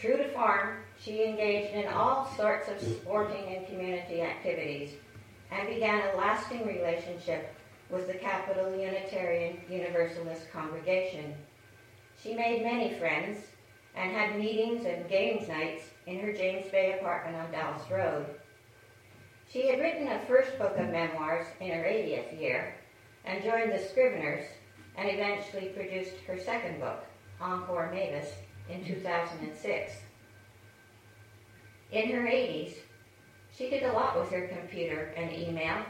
true 0.00 0.16
to 0.16 0.28
form, 0.28 0.78
she 0.98 1.24
engaged 1.24 1.74
in 1.74 1.88
all 1.92 2.32
sorts 2.36 2.68
of 2.68 2.80
sporting 2.80 3.56
and 3.56 3.66
community 3.66 4.22
activities 4.22 4.92
and 5.50 5.68
began 5.68 6.08
a 6.08 6.16
lasting 6.16 6.66
relationship 6.66 7.54
with 7.90 8.06
the 8.06 8.14
Capital 8.14 8.70
Unitarian 8.76 9.58
Universalist 9.70 10.50
congregation. 10.52 11.34
She 12.22 12.34
made 12.34 12.62
many 12.62 12.98
friends 12.98 13.38
and 13.94 14.12
had 14.12 14.38
meetings 14.38 14.84
and 14.84 15.08
games 15.08 15.48
nights 15.48 15.84
in 16.06 16.20
her 16.20 16.32
James 16.32 16.70
Bay 16.70 16.98
apartment 16.98 17.36
on 17.36 17.50
Dallas 17.50 17.90
Road. 17.90 18.26
She 19.50 19.68
had 19.68 19.80
written 19.80 20.08
a 20.08 20.20
first 20.26 20.58
book 20.58 20.76
of 20.76 20.90
memoirs 20.90 21.46
in 21.60 21.70
her 21.70 21.84
80th 21.84 22.38
year 22.38 22.74
and 23.24 23.42
joined 23.42 23.72
the 23.72 23.78
Scriveners 23.78 24.44
and 24.96 25.08
eventually 25.08 25.68
produced 25.68 26.14
her 26.26 26.38
second 26.38 26.80
book, 26.80 27.04
Encore 27.40 27.90
Mavis, 27.90 28.30
in 28.68 28.84
2006. 28.84 29.92
In 31.92 32.10
her 32.10 32.26
80s, 32.26 32.74
She 33.56 33.70
did 33.70 33.84
a 33.84 33.92
lot 33.92 34.18
with 34.20 34.30
her 34.30 34.48
computer 34.48 35.14
and 35.16 35.32
email, 35.32 35.82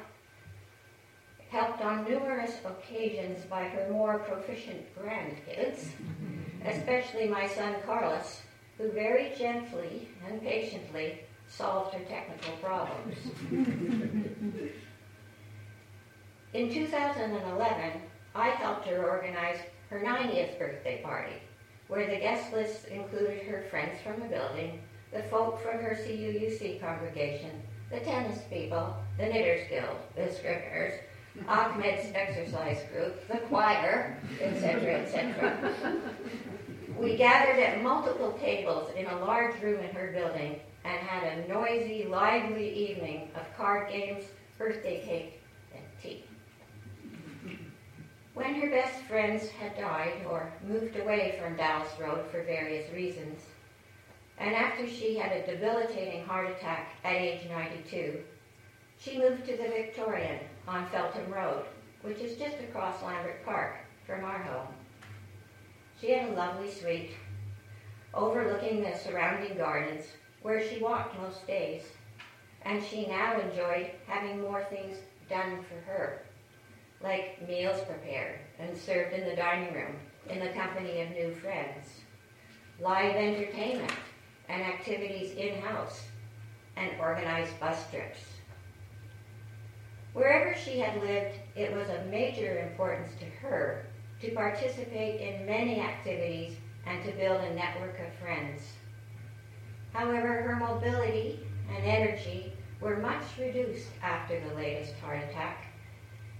helped 1.51 1.83
on 1.83 2.09
numerous 2.09 2.55
occasions 2.65 3.45
by 3.47 3.65
her 3.65 3.91
more 3.91 4.21
proficient 4.21 4.87
grandkids, 4.97 5.89
especially 6.65 7.27
my 7.27 7.49
son 7.49 7.75
Carlos, 7.85 8.43
who 8.77 8.93
very 8.93 9.35
gently 9.37 10.09
and 10.29 10.41
patiently 10.41 11.21
solved 11.49 11.95
her 11.95 12.05
technical 12.05 12.53
problems. 12.63 13.17
In 16.55 16.73
2011, 16.73 18.03
I 18.35 18.49
helped 18.51 18.87
her 18.87 19.09
organize 19.09 19.59
her 19.91 20.01
90th 20.01 20.59
birthday 20.59 21.01
party, 21.03 21.35
where 21.89 22.07
the 22.07 22.17
guest 22.17 22.53
list 22.53 22.87
included 22.87 23.43
her 23.45 23.65
friends 23.71 23.99
from 24.03 24.21
the 24.21 24.29
building, 24.29 24.81
the 25.13 25.23
folk 25.25 25.61
from 25.61 25.79
her 25.79 25.99
CUUC 26.03 26.81
congregation, 26.81 27.63
the 27.91 28.01
tennis 28.01 28.41
people, 28.51 28.95
the 29.19 29.27
Knitters 29.27 29.69
Guild, 29.69 29.97
the 30.15 30.23
Scriveners, 30.23 30.99
Ahmed's 31.47 32.13
exercise 32.15 32.85
group, 32.93 33.27
the 33.29 33.39
choir, 33.47 34.19
etc., 34.41 35.01
etc. 35.01 36.01
We 36.97 37.17
gathered 37.17 37.63
at 37.63 37.83
multiple 37.83 38.33
tables 38.41 38.91
in 38.97 39.07
a 39.07 39.19
large 39.21 39.61
room 39.63 39.81
in 39.81 39.91
her 39.95 40.13
building 40.13 40.61
and 40.89 41.07
had 41.07 41.23
a 41.25 41.49
noisy, 41.49 42.07
lively 42.09 42.73
evening 42.73 43.29
of 43.35 43.57
card 43.57 43.91
games, 43.91 44.25
birthday 44.57 45.05
cake, 45.05 45.43
and 45.75 45.85
tea. 46.03 46.25
When 48.33 48.55
her 48.55 48.71
best 48.71 49.03
friends 49.03 49.49
had 49.51 49.77
died 49.77 50.25
or 50.31 50.51
moved 50.67 50.97
away 50.97 51.39
from 51.41 51.57
Dallas 51.57 51.93
Road 52.01 52.25
for 52.31 52.43
various 52.43 52.91
reasons, 52.93 53.43
and 54.39 54.55
after 54.55 54.87
she 54.89 55.19
had 55.19 55.33
a 55.33 55.47
debilitating 55.47 56.25
heart 56.25 56.49
attack 56.49 56.93
at 57.05 57.17
age 57.17 57.43
92, 57.51 58.21
she 58.99 59.19
moved 59.19 59.45
to 59.45 59.57
the 59.57 59.69
Victorian 59.69 60.39
on 60.67 60.87
Feltham 60.87 61.31
Road, 61.31 61.65
which 62.03 62.19
is 62.19 62.39
just 62.39 62.57
across 62.61 63.03
Lambrick 63.03 63.45
Park 63.45 63.77
from 64.07 64.25
our 64.25 64.39
home. 64.39 64.69
She 66.01 66.13
had 66.13 66.31
a 66.31 66.35
lovely 66.35 66.71
suite 66.71 67.11
overlooking 68.15 68.83
the 68.83 68.97
surrounding 68.97 69.59
gardens 69.59 70.05
where 70.49 70.67
she 70.67 70.81
walked 70.81 71.21
most 71.21 71.47
days, 71.47 71.83
and 72.63 72.83
she 72.83 73.05
now 73.07 73.39
enjoyed 73.39 73.91
having 74.07 74.41
more 74.41 74.65
things 74.65 74.97
done 75.29 75.63
for 75.63 75.79
her, 75.91 76.23
like 77.03 77.47
meals 77.47 77.83
prepared 77.83 78.41
and 78.59 78.75
served 78.75 79.13
in 79.13 79.29
the 79.29 79.37
dining 79.37 79.75
room 79.75 79.95
in 80.31 80.41
the 80.41 80.49
company 80.59 81.03
of 81.03 81.11
new 81.11 81.35
friends, 81.35 82.01
live 82.81 83.15
entertainment 83.15 83.93
and 84.49 84.63
activities 84.63 85.37
in-house, 85.37 86.07
and 86.79 86.99
organized 86.99 87.61
bus 87.61 87.91
trips. 87.91 88.21
Wherever 90.15 90.59
she 90.59 90.79
had 90.79 91.03
lived, 91.03 91.37
it 91.57 91.77
was 91.77 91.91
of 91.91 92.07
major 92.07 92.67
importance 92.67 93.13
to 93.21 93.27
her 93.47 93.85
to 94.23 94.31
participate 94.31 95.21
in 95.21 95.45
many 95.45 95.79
activities 95.83 96.57
and 96.87 97.05
to 97.05 97.13
build 97.13 97.43
a 97.43 97.55
network 97.55 98.01
of 98.01 98.15
friends. 98.15 98.63
However, 99.93 100.43
her 100.43 100.57
mobility 100.57 101.41
and 101.75 101.85
energy 101.85 102.53
were 102.81 102.99
much 102.99 103.25
reduced 103.39 103.89
after 104.03 104.41
the 104.41 104.55
latest 104.55 104.95
heart 105.01 105.23
attack, 105.25 105.67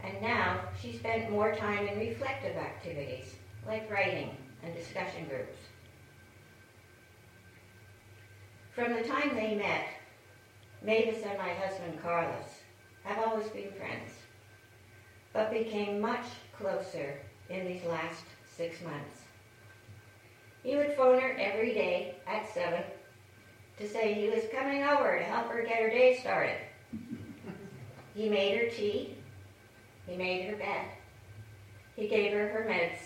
and 0.03 0.21
now 0.23 0.61
she 0.81 0.97
spent 0.97 1.31
more 1.31 1.55
time 1.55 1.87
in 1.89 1.99
reflective 1.99 2.57
activities 2.57 3.35
like 3.67 3.91
writing 3.91 4.37
and 4.63 4.75
discussion 4.75 5.27
groups. 5.29 5.59
From 8.75 8.93
the 8.93 9.03
time 9.03 9.35
they 9.35 9.57
met, 9.57 9.89
Mavis 10.83 11.25
and 11.25 11.37
my 11.37 11.53
husband 11.55 12.01
Carlos 12.01 12.61
have 13.03 13.19
always 13.19 13.49
been 13.49 13.73
friends, 13.73 14.13
but 15.33 15.51
became 15.51 16.01
much 16.01 16.27
closer 16.57 17.19
in 17.49 17.67
these 17.67 17.85
last 17.85 18.23
six 18.47 18.81
months. 18.83 19.23
He 20.63 20.77
would 20.77 20.95
phone 20.95 21.21
her 21.21 21.37
every 21.39 21.75
day 21.75 22.15
at 22.27 22.49
7 22.53 22.85
to 23.79 23.89
say 23.89 24.15
he 24.15 24.29
was 24.29 24.45
coming 24.53 24.83
over 24.83 25.19
to 25.19 25.25
help 25.25 25.51
her 25.51 25.63
get 25.63 25.83
her 25.83 25.91
day 25.91 26.19
started. 26.21 26.59
He 28.15 28.29
made 28.29 28.59
her 28.59 28.69
tea. 28.69 29.17
He 30.07 30.17
made 30.17 30.49
her 30.49 30.57
bed. 30.57 30.87
He 31.95 32.09
gave 32.09 32.33
her 32.33 32.49
her 32.49 32.67
meds. 32.69 32.99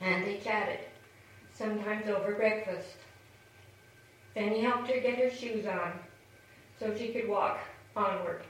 And 0.00 0.26
they 0.26 0.38
chatted, 0.38 0.80
sometimes 1.54 2.08
over 2.08 2.34
breakfast. 2.34 2.88
Then 4.34 4.52
he 4.52 4.62
helped 4.62 4.88
her 4.90 5.00
get 5.00 5.18
her 5.18 5.30
shoes 5.30 5.66
on 5.66 5.92
so 6.78 6.94
she 6.94 7.08
could 7.08 7.28
walk 7.28 7.58
onward. 7.96 8.42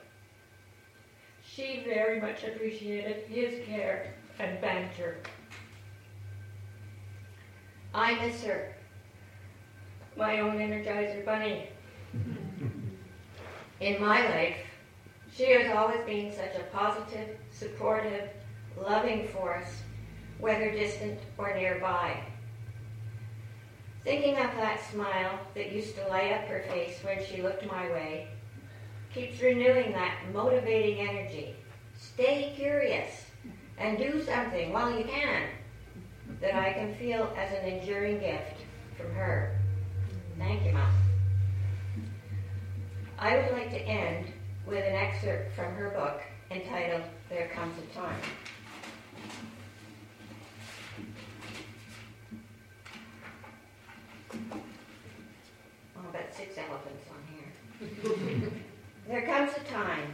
She 1.45 1.83
very 1.85 2.21
much 2.21 2.43
appreciated 2.43 3.27
his 3.29 3.65
care 3.67 4.15
and 4.39 4.61
banter. 4.61 5.19
I 7.95 8.15
miss 8.27 8.43
her, 8.43 8.76
my 10.17 10.41
own 10.41 10.59
Energizer 10.59 11.25
Bunny. 11.25 11.69
In 13.81 14.01
my 14.01 14.27
life, 14.29 14.57
she 15.35 15.53
has 15.53 15.77
always 15.77 16.01
been 16.07 16.33
such 16.33 16.55
a 16.57 16.65
positive, 16.75 17.37
supportive, 17.53 18.31
loving 18.81 19.29
force, 19.29 19.83
whether 20.39 20.71
distant 20.71 21.21
or 21.37 21.55
nearby. 21.55 22.19
Thinking 24.05 24.37
of 24.37 24.55
that 24.57 24.81
smile 24.91 25.39
that 25.55 25.73
used 25.73 25.97
to 25.97 26.09
light 26.09 26.33
up 26.33 26.47
her 26.47 26.65
face 26.69 26.99
when 27.03 27.23
she 27.25 27.43
looked 27.43 27.67
my 27.67 27.91
way 27.91 28.29
keeps 29.13 29.41
renewing 29.41 29.93
that 29.93 30.15
motivating 30.33 31.07
energy. 31.07 31.57
Stay 31.99 32.53
curious 32.55 33.27
and 33.79 33.99
do 33.99 34.23
something 34.23 34.73
while 34.73 34.97
you 34.97 35.05
can 35.05 35.45
that 36.41 36.55
I 36.55 36.73
can 36.73 36.95
feel 36.95 37.35
as 37.37 37.53
an 37.53 37.67
enduring 37.67 38.21
gift 38.21 38.63
from 38.97 39.13
her. 39.15 39.59
Thank 40.39 40.67
you, 40.67 40.73
Mom. 40.73 40.93
I 43.19 43.37
would 43.37 43.53
like 43.53 43.71
to 43.71 43.81
end 43.81 44.27
with 44.67 44.85
an 44.85 44.95
excerpt 44.95 45.55
from 45.57 45.75
her 45.75 45.91
book 45.91 46.21
entitled 46.51 47.05
There 47.31 47.49
Comes 47.49 47.75
a 47.79 47.95
Time. 47.95 48.21
Oh, 55.97 56.09
about 56.11 56.35
six 56.35 56.59
elephants 56.59 57.07
on 57.11 57.23
here. 57.35 58.51
there 59.09 59.23
comes 59.23 59.53
a 59.57 59.61
time. 59.73 60.13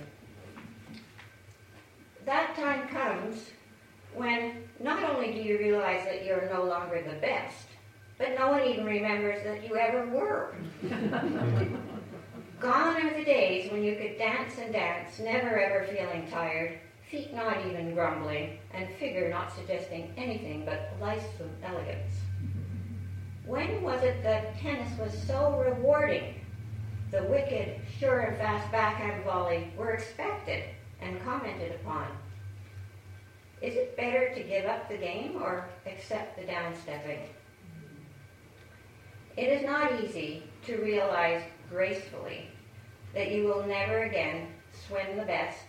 That 2.25 2.55
time 2.55 2.87
comes 2.89 3.51
when 4.15 4.69
not 4.79 5.03
only 5.03 5.33
do 5.33 5.41
you 5.41 5.59
realize 5.59 6.05
that 6.05 6.25
you're 6.25 6.49
no 6.53 6.63
longer 6.63 7.03
the 7.03 7.15
best, 7.15 7.67
but 8.23 8.39
no 8.39 8.53
one 8.53 8.63
even 8.63 8.87
remembers 8.87 9.43
that 9.43 9.69
you 9.69 9.77
ever 9.77 10.07
were. 10.07 10.55
Gone 12.61 12.97
are 12.97 13.19
the 13.19 13.25
days 13.25 13.73
when 13.73 13.83
you 13.83 13.97
could 13.97 14.17
dance 14.17 14.59
and 14.59 14.73
dance, 14.73 15.19
never 15.19 15.59
ever 15.61 15.85
feeling 15.93 16.29
tired, 16.31 16.79
feet 17.11 17.35
not 17.35 17.67
even 17.67 17.95
grumbling, 17.95 18.61
and 18.73 18.89
figure 19.01 19.29
not 19.29 19.53
suggesting 19.53 20.15
anything 20.17 20.65
but 20.65 20.93
lifesome 21.01 21.51
elegance. 21.65 22.13
When 23.45 23.83
was 23.83 24.05
it 24.05 24.23
that 24.23 24.57
tennis 24.61 24.97
was 25.01 25.21
so 25.27 25.61
rewarding? 25.67 26.37
The 27.11 27.25
wicked, 27.25 27.81
sure 27.99 28.21
and 28.21 28.37
fast 28.39 28.71
backhand 28.71 29.25
volley 29.25 29.73
were 29.77 29.91
expected 29.91 30.63
and 31.01 31.21
commented 31.25 31.73
upon. 31.73 32.07
Is 33.61 33.75
it 33.75 33.97
better 33.97 34.33
to 34.33 34.43
give 34.45 34.67
up 34.67 34.89
the 34.89 34.97
game 34.97 35.43
or 35.43 35.69
accept 35.87 36.39
the 36.39 36.45
downstepping? 36.45 37.27
It 39.37 39.49
is 39.49 39.65
not 39.65 40.03
easy 40.03 40.43
to 40.67 40.77
realize 40.77 41.43
gracefully 41.71 42.49
that 43.15 43.31
you 43.31 43.45
will 43.45 43.67
never 43.67 44.03
again 44.03 44.49
swim 44.87 45.17
the 45.17 45.25
best, 45.25 45.65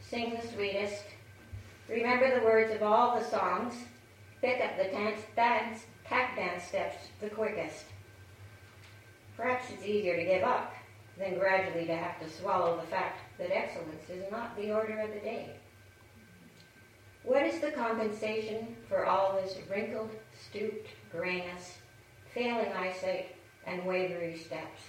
sing 0.00 0.36
the 0.40 0.46
sweetest, 0.48 1.04
remember 1.88 2.38
the 2.38 2.44
words 2.44 2.74
of 2.74 2.82
all 2.82 3.18
the 3.18 3.24
songs, 3.24 3.74
pick 4.42 4.60
up 4.60 4.76
the 4.76 4.90
dance, 4.90 5.22
dance, 5.34 5.84
tap 6.04 6.36
dance 6.36 6.64
steps 6.64 6.96
the 7.20 7.30
quickest. 7.30 7.84
Perhaps 9.38 9.70
it's 9.72 9.84
easier 9.84 10.16
to 10.16 10.24
give 10.24 10.42
up 10.42 10.74
than 11.18 11.38
gradually 11.38 11.86
to 11.86 11.96
have 11.96 12.20
to 12.20 12.30
swallow 12.30 12.76
the 12.76 12.86
fact 12.88 13.20
that 13.38 13.56
excellence 13.56 14.08
is 14.10 14.30
not 14.30 14.54
the 14.56 14.70
order 14.70 15.00
of 15.00 15.14
the 15.14 15.20
day. 15.20 15.50
What 17.22 17.46
is 17.46 17.58
the 17.60 17.70
compensation 17.70 18.76
for 18.88 19.06
all 19.06 19.32
this 19.34 19.56
wrinkled, 19.68 20.10
stooped 20.48 20.88
grayness, 21.10 21.78
failing 22.36 22.70
eyesight, 22.74 23.34
and 23.66 23.84
wavery 23.86 24.36
steps? 24.36 24.82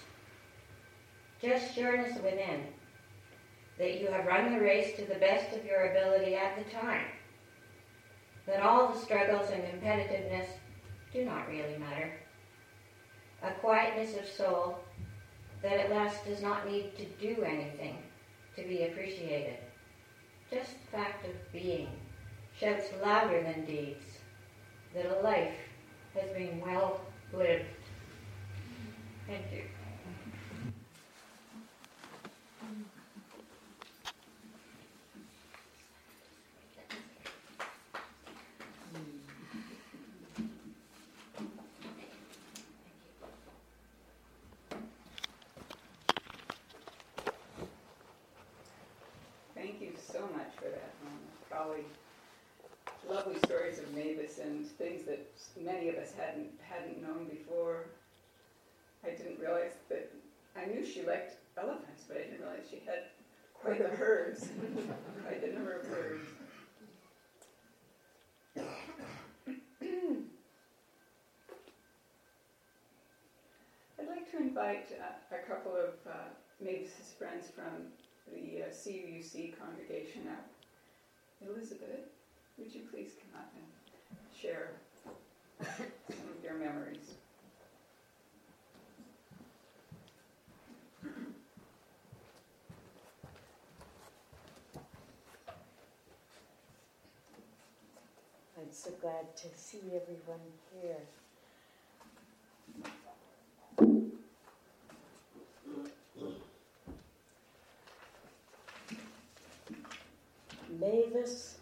Just 1.41 1.73
sureness 1.73 2.15
within, 2.15 2.65
that 3.77 4.01
you 4.01 4.07
have 4.07 4.25
run 4.25 4.51
the 4.51 4.59
race 4.59 4.97
to 4.97 5.05
the 5.05 5.15
best 5.15 5.55
of 5.55 5.63
your 5.63 5.91
ability 5.91 6.35
at 6.35 6.57
the 6.57 6.69
time, 6.69 7.05
that 8.45 8.61
all 8.61 8.89
the 8.89 8.99
struggles 8.99 9.49
and 9.49 9.63
competitiveness 9.63 10.47
do 11.13 11.23
not 11.23 11.47
really 11.47 11.77
matter. 11.77 12.11
A 13.43 13.51
quietness 13.51 14.17
of 14.17 14.27
soul 14.27 14.79
that 15.61 15.79
at 15.79 15.89
last 15.89 16.25
does 16.25 16.41
not 16.41 16.69
need 16.69 16.97
to 16.97 17.05
do 17.25 17.43
anything 17.43 17.97
to 18.57 18.63
be 18.63 18.83
appreciated. 18.83 19.57
Just 20.51 20.71
the 20.71 20.97
fact 20.97 21.25
of 21.25 21.53
being 21.53 21.87
shouts 22.59 22.87
louder 23.01 23.41
than 23.41 23.63
deeds 23.63 24.05
that 24.93 25.05
a 25.05 25.21
life 25.21 25.55
has 26.13 26.29
been 26.31 26.59
well 26.59 26.99
lived. 27.33 27.65
Thank 29.27 29.51
you. 29.51 29.63
Thank 49.55 49.81
you 49.81 49.91
so 50.11 50.21
much 50.21 50.53
for 50.55 50.65
that, 50.69 50.93
um, 51.03 51.17
Probably 51.49 51.83
lovely 53.09 53.39
stories 53.45 53.79
of 53.79 53.93
Mavis 53.93 54.37
and 54.39 54.65
things 54.65 55.05
that 55.05 55.19
many 55.59 55.89
of 55.89 55.95
us 55.95 56.13
hadn't 56.17 56.56
hadn't 56.77 57.01
known 57.01 57.27
before. 57.29 57.85
I 59.03 59.09
didn't 59.11 59.39
realize 59.39 59.73
that 59.89 60.11
I 60.55 60.65
knew 60.65 60.85
she 60.85 61.03
liked 61.03 61.37
elephants, 61.57 62.03
but 62.07 62.17
I 62.17 62.21
didn't 62.21 62.39
realize 62.39 62.65
she 62.69 62.81
had 62.85 63.03
quite 63.53 63.79
the 63.79 63.89
herds, 63.95 64.47
quite 65.25 65.41
the 65.41 65.53
number 65.53 65.73
of 65.79 65.87
herds. 65.87 66.27
I'd 73.99 74.07
like 74.07 74.31
to 74.31 74.37
invite 74.37 74.87
uh, 74.99 75.35
a 75.35 75.47
couple 75.47 75.73
of 75.73 75.93
uh, 76.09 76.29
Mavis's 76.63 77.13
friends 77.17 77.47
from 77.55 77.91
the 78.31 78.63
uh, 78.63 78.69
CUUC 78.69 79.57
congregation 79.57 80.27
up. 80.29 80.49
Elizabeth, 81.47 82.09
would 82.57 82.73
you 82.73 82.81
please 82.91 83.11
come 83.21 83.41
up 83.41 83.53
and 83.55 83.65
share 84.39 84.71
some 85.61 86.29
of 86.37 86.43
your 86.43 86.55
memories? 86.55 87.13
I'm 98.67 98.73
so 98.73 98.91
glad 98.99 99.33
to 99.37 99.47
see 99.55 99.79
everyone 99.95 100.41
here. 100.73 100.97
Mavis, 110.77 111.59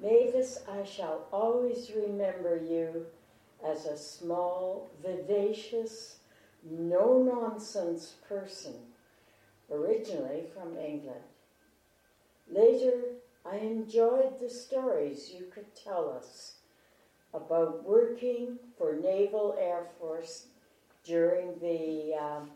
Mavis, 0.00 0.60
I 0.72 0.84
shall 0.84 1.26
always 1.30 1.90
remember 1.94 2.56
you 2.56 3.04
as 3.62 3.84
a 3.84 3.98
small, 3.98 4.90
vivacious, 5.04 6.20
no 6.62 7.22
nonsense 7.22 8.14
person, 8.26 8.72
originally 9.70 10.44
from 10.54 10.78
England. 10.78 11.20
Later, 12.50 13.02
I 13.44 13.56
enjoyed 13.56 14.38
the 14.38 14.50
stories 14.50 15.32
you 15.32 15.46
could 15.52 15.74
tell 15.74 16.10
us 16.10 16.58
about 17.32 17.84
working 17.84 18.58
for 18.76 18.94
Naval 18.94 19.56
Air 19.58 19.86
Force 19.98 20.46
during 21.04 21.58
the 21.58 22.14
um, 22.14 22.50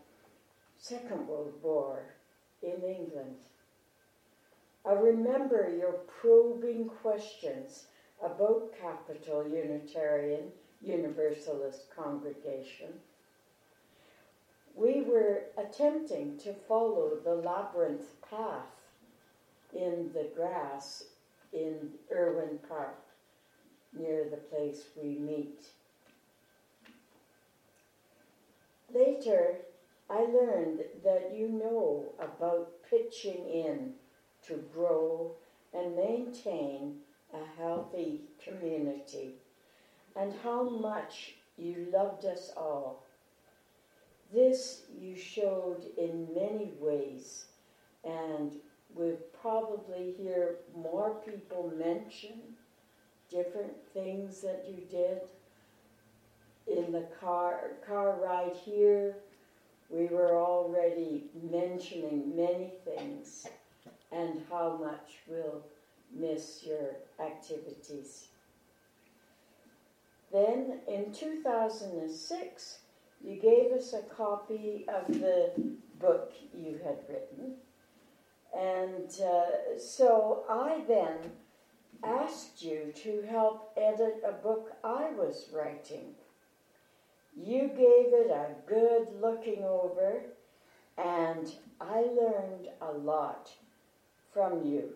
Second 0.78 1.26
World 1.26 1.54
War 1.62 2.14
in 2.62 2.82
England. 2.82 3.36
I 4.84 4.92
remember 4.92 5.74
your 5.74 5.92
probing 6.20 6.90
questions 7.02 7.86
about 8.22 8.72
Capital 8.78 9.48
Unitarian 9.48 10.52
Universalist 10.82 11.86
congregation. 11.94 12.88
We 14.74 15.02
were 15.02 15.44
attempting 15.56 16.36
to 16.38 16.52
follow 16.52 17.12
the 17.24 17.36
labyrinth 17.36 18.20
path 18.28 18.83
in 19.84 20.10
the 20.14 20.28
grass 20.34 21.04
in 21.52 21.90
Irving 22.10 22.58
Park 22.68 22.96
near 23.92 24.24
the 24.30 24.36
place 24.36 24.84
we 25.00 25.18
meet. 25.18 25.66
Later, 28.94 29.56
I 30.08 30.20
learned 30.20 30.80
that 31.04 31.32
you 31.34 31.48
know 31.48 32.06
about 32.18 32.70
pitching 32.88 33.46
in 33.48 33.94
to 34.46 34.64
grow 34.72 35.32
and 35.72 35.96
maintain 35.96 36.96
a 37.32 37.60
healthy 37.60 38.22
community 38.42 39.34
and 40.16 40.32
how 40.42 40.62
much 40.62 41.34
you 41.56 41.88
loved 41.92 42.24
us 42.24 42.52
all. 42.56 43.04
This 44.32 44.82
you 44.96 45.16
showed 45.16 45.84
in 45.96 46.34
many 46.34 46.72
ways, 46.80 47.46
and 48.04 48.52
we'll 48.94 49.18
probably 49.44 50.14
hear 50.16 50.56
more 50.74 51.20
people 51.22 51.70
mention 51.76 52.32
different 53.30 53.74
things 53.92 54.40
that 54.40 54.64
you 54.66 54.86
did. 54.90 55.20
In 56.66 56.92
the 56.92 57.06
car, 57.20 57.72
car 57.86 58.18
ride 58.24 58.56
here, 58.64 59.16
we 59.90 60.06
were 60.06 60.40
already 60.42 61.24
mentioning 61.52 62.34
many 62.34 62.72
things 62.86 63.46
and 64.10 64.40
how 64.48 64.78
much 64.82 65.18
we'll 65.28 65.60
miss 66.10 66.64
your 66.64 66.96
activities. 67.20 68.28
Then 70.32 70.78
in 70.88 71.12
2006, 71.12 72.78
you 73.22 73.36
gave 73.36 73.72
us 73.72 73.92
a 73.92 74.02
copy 74.14 74.86
of 74.88 75.06
the 75.06 75.50
book 76.00 76.32
you 76.56 76.80
had 76.82 76.96
written. 77.10 77.56
And 78.56 79.10
uh, 79.20 79.78
so 79.78 80.44
I 80.48 80.82
then 80.86 81.18
asked 82.04 82.62
you 82.62 82.92
to 82.94 83.24
help 83.28 83.72
edit 83.76 84.22
a 84.26 84.32
book 84.32 84.72
I 84.84 85.10
was 85.10 85.48
writing. 85.52 86.14
You 87.36 87.68
gave 87.68 88.12
it 88.12 88.30
a 88.30 88.54
good 88.68 89.08
looking 89.20 89.64
over, 89.64 90.22
and 90.96 91.52
I 91.80 92.02
learned 92.02 92.68
a 92.80 92.92
lot 92.92 93.50
from 94.32 94.64
you. 94.64 94.90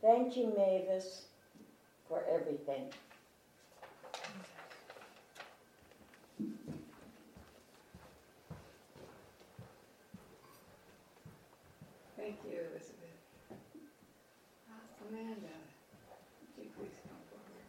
Thank 0.00 0.36
you, 0.36 0.52
Mavis, 0.56 1.26
for 2.08 2.24
everything. 2.28 2.90
Thank 12.16 12.36
you, 12.44 12.58
Elizabeth. 12.70 13.18
Uh, 14.70 15.08
Amanda, 15.08 15.34
would 16.56 16.64
you 16.64 16.70
please 16.78 16.98
come 17.02 17.18
forward? 17.30 17.66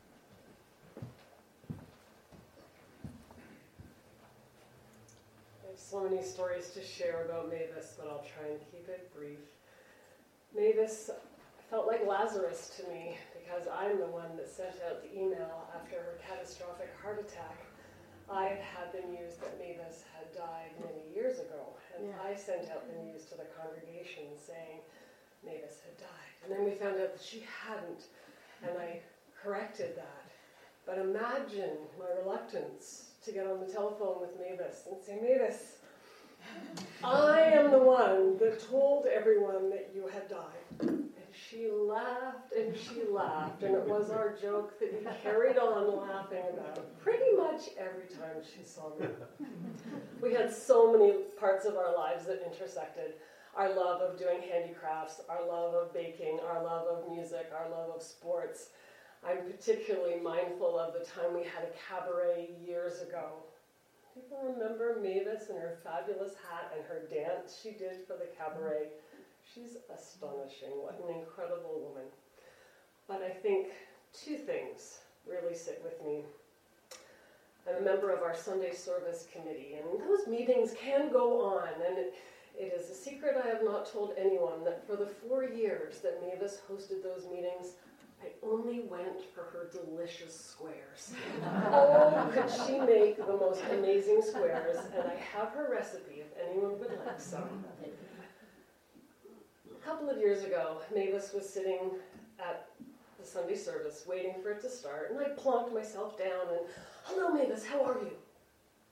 I 5.63 5.71
have 5.71 5.79
so 5.93 6.01
many 6.09 6.23
stories 6.23 6.69
to 6.71 6.81
share 6.81 7.25
about 7.29 7.51
Mavis, 7.51 7.93
but 7.95 8.09
I'll 8.09 8.25
try 8.25 8.49
and 8.49 8.57
keep 8.71 8.89
it 8.89 9.13
brief. 9.15 9.45
Mavis 10.49 11.11
felt 11.69 11.85
like 11.85 12.01
Lazarus 12.07 12.73
to 12.81 12.89
me 12.89 13.15
because 13.37 13.69
I'm 13.69 13.99
the 13.99 14.09
one 14.09 14.35
that 14.37 14.49
sent 14.49 14.73
out 14.89 15.03
the 15.03 15.13
email 15.13 15.69
after 15.77 15.97
her 15.97 16.17
catastrophic 16.17 16.89
heart 16.99 17.19
attack. 17.21 17.61
I 18.27 18.45
had 18.45 18.57
had 18.57 18.87
the 18.89 19.05
news 19.05 19.37
that 19.37 19.53
Mavis 19.59 20.01
had 20.17 20.33
died 20.33 20.73
many 20.81 21.13
years 21.13 21.37
ago, 21.37 21.77
and 21.95 22.09
Yeah. 22.09 22.25
I 22.25 22.33
sent 22.33 22.71
out 22.71 22.89
the 22.89 22.97
news 23.03 23.25
to 23.25 23.35
the 23.37 23.45
congregation 23.61 24.33
saying 24.35 24.81
Mavis 25.45 25.81
had 25.85 25.95
died. 25.97 26.33
And 26.41 26.51
then 26.51 26.65
we 26.65 26.71
found 26.73 26.99
out 26.99 27.13
that 27.13 27.21
she 27.21 27.45
hadn't, 27.45 28.09
and 28.63 28.79
I 28.79 29.01
corrected 29.37 29.95
that. 29.95 30.25
But 30.87 30.97
imagine 30.97 31.77
my 31.99 32.09
reluctance 32.17 33.12
to 33.25 33.31
get 33.31 33.47
on 33.47 33.59
the 33.59 33.71
telephone 33.71 34.19
with 34.19 34.31
Mavis 34.39 34.87
and 34.91 35.01
say, 35.01 35.19
Mavis, 35.21 35.77
I 37.03 37.41
am 37.53 37.71
the 37.71 37.79
one 37.79 38.37
that 38.37 38.59
told 38.69 39.05
everyone 39.05 39.69
that 39.69 39.91
you 39.95 40.07
had 40.07 40.27
died. 40.27 40.79
And 40.81 41.07
she 41.31 41.69
laughed 41.71 42.53
and 42.53 42.75
she 42.75 43.03
laughed, 43.09 43.63
and 43.63 43.75
it 43.75 43.85
was 43.85 44.09
our 44.09 44.35
joke 44.41 44.77
that 44.79 44.91
you 44.91 45.07
carried 45.21 45.57
on 45.57 45.97
laughing 45.97 46.43
about 46.53 46.99
pretty 46.99 47.35
much 47.37 47.69
every 47.77 48.07
time 48.07 48.41
she 48.43 48.63
saw 48.63 48.89
me. 48.99 49.07
We 50.21 50.33
had 50.33 50.53
so 50.53 50.91
many 50.91 51.13
parts 51.39 51.65
of 51.65 51.75
our 51.75 51.95
lives 51.95 52.25
that 52.25 52.43
intersected 52.45 53.13
our 53.55 53.73
love 53.73 54.01
of 54.01 54.17
doing 54.17 54.41
handicrafts, 54.41 55.21
our 55.29 55.45
love 55.47 55.73
of 55.73 55.93
baking, 55.93 56.39
our 56.47 56.63
love 56.63 56.87
of 56.87 57.11
music, 57.11 57.51
our 57.57 57.69
love 57.69 57.91
of 57.95 58.01
sports. 58.01 58.69
I'm 59.25 59.49
particularly 59.49 60.19
mindful 60.19 60.77
of 60.77 60.93
the 60.93 61.05
time 61.05 61.33
we 61.33 61.43
had 61.43 61.63
a 61.63 61.73
cabaret 61.87 62.49
years 62.65 63.01
ago. 63.01 63.43
People 64.13 64.37
remember 64.43 64.99
Mavis 65.01 65.49
and 65.49 65.57
her 65.57 65.77
fabulous 65.83 66.33
hat 66.35 66.73
and 66.75 66.85
her 66.85 67.07
dance 67.09 67.59
she 67.61 67.71
did 67.71 68.05
for 68.05 68.13
the 68.13 68.27
cabaret. 68.37 68.89
She's 69.53 69.77
astonishing. 69.93 70.75
What 70.75 70.99
an 70.99 71.15
incredible 71.15 71.81
woman. 71.87 72.09
But 73.07 73.21
I 73.21 73.29
think 73.29 73.69
two 74.13 74.35
things 74.35 74.99
really 75.27 75.55
sit 75.55 75.81
with 75.83 76.03
me. 76.05 76.23
I'm 77.67 77.81
a 77.81 77.85
member 77.85 78.11
of 78.11 78.23
our 78.23 78.35
Sunday 78.35 78.73
service 78.73 79.25
committee, 79.31 79.77
and 79.77 80.01
those 80.01 80.27
meetings 80.27 80.73
can 80.79 81.11
go 81.11 81.41
on. 81.45 81.69
And 81.87 81.97
it, 81.97 82.13
is 82.59 82.89
a 82.89 82.93
secret 82.93 83.35
I 83.43 83.47
have 83.47 83.63
not 83.63 83.91
told 83.91 84.13
anyone 84.17 84.63
that 84.65 84.85
for 84.85 84.95
the 84.95 85.07
four 85.07 85.43
years 85.43 85.99
that 86.01 86.21
Mavis 86.21 86.61
hosted 86.69 87.01
those 87.01 87.25
meetings, 87.25 87.73
I 88.23 88.31
only 88.45 88.81
went 88.81 89.21
for 89.33 89.41
her 89.41 89.69
delicious 89.71 90.39
squares. 90.39 91.13
oh, 91.43 92.29
could 92.33 92.49
she 92.65 92.79
make 92.79 93.17
the 93.17 93.35
most 93.37 93.61
amazing 93.71 94.21
squares? 94.21 94.77
And 94.95 95.03
I 95.03 95.15
have 95.15 95.49
her 95.49 95.67
recipe 95.69 96.21
if 96.21 96.27
anyone 96.41 96.79
would 96.79 96.97
like 97.05 97.19
some. 97.19 97.65
A 99.69 99.85
couple 99.85 100.09
of 100.09 100.17
years 100.19 100.45
ago, 100.45 100.77
Mavis 100.95 101.33
was 101.33 101.47
sitting 101.47 101.91
at 102.39 102.69
the 103.19 103.25
Sunday 103.25 103.57
service 103.57 104.05
waiting 104.07 104.35
for 104.41 104.51
it 104.51 104.61
to 104.61 104.69
start, 104.69 105.11
and 105.11 105.19
I 105.19 105.29
plonked 105.39 105.73
myself 105.73 106.17
down 106.17 106.47
and, 106.49 106.61
Hello, 107.03 107.33
Mavis, 107.33 107.65
how 107.65 107.83
are 107.83 107.99
you? 107.99 108.15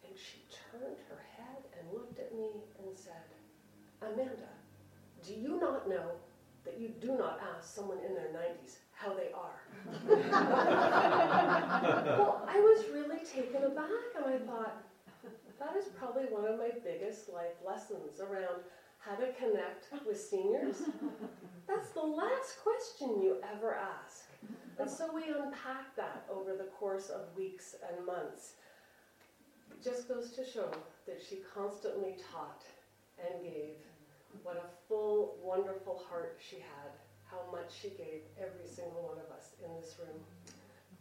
And 0.06 0.14
she 0.18 0.44
turned 0.72 0.98
her 1.10 1.24
head 1.38 1.64
and 1.80 1.94
looked 1.94 2.20
at 2.20 2.36
me 2.36 2.50
and 2.80 2.98
said, 2.98 3.14
Amanda, 4.02 4.52
do 5.26 5.34
you 5.34 5.58
not 5.62 5.88
know 5.88 6.12
that 6.66 6.80
you 6.80 6.90
do 7.00 7.18
not 7.18 7.40
ask 7.56 7.74
someone 7.74 8.00
in 8.06 8.14
their 8.14 8.28
90s 8.28 8.81
how 9.02 9.14
they 9.14 9.32
are? 9.34 9.62
well, 12.18 12.46
I 12.48 12.60
was 12.60 12.86
really 12.94 13.24
taken 13.26 13.64
aback, 13.64 14.16
and 14.16 14.26
I 14.26 14.38
thought, 14.46 14.84
that 15.60 15.76
is 15.78 15.86
probably 15.98 16.26
one 16.26 16.46
of 16.46 16.58
my 16.58 16.70
biggest 16.84 17.30
life 17.30 17.58
lessons 17.66 18.20
around 18.20 18.62
how 19.00 19.16
to 19.16 19.32
connect 19.34 19.88
with 20.06 20.20
seniors. 20.20 20.84
That's 21.68 21.90
the 21.90 22.02
last 22.02 22.60
question 22.64 23.22
you 23.22 23.38
ever 23.56 23.76
ask. 23.76 24.26
And 24.80 24.90
so 24.90 25.14
we 25.14 25.24
unpack 25.24 25.96
that 25.96 26.26
over 26.32 26.56
the 26.56 26.70
course 26.80 27.10
of 27.10 27.36
weeks 27.36 27.76
and 27.88 28.06
months. 28.06 28.54
It 29.72 29.84
just 29.84 30.08
goes 30.08 30.32
to 30.32 30.46
show 30.46 30.70
that 31.08 31.22
she 31.28 31.40
constantly 31.54 32.16
taught 32.32 32.64
and 33.20 33.44
gave. 33.44 33.78
What 34.44 34.58
a 34.58 34.88
full, 34.88 35.38
wonderful 35.44 36.02
heart 36.10 36.40
she 36.40 36.58
had. 36.58 36.92
How 37.32 37.50
much 37.50 37.72
she 37.82 37.90
gave 37.90 38.28
every 38.38 38.68
single 38.68 39.04
one 39.04 39.18
of 39.18 39.32
us 39.32 39.56
in 39.64 39.74
this 39.80 39.96
room. 39.98 40.20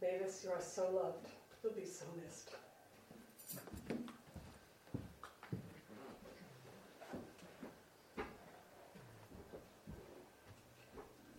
Mavis, 0.01 0.45
you 0.45 0.51
are 0.53 0.61
so 0.61 0.88
loved. 0.90 1.27
You'll 1.62 1.73
be 1.73 1.85
so 1.85 2.05
missed. 2.23 2.51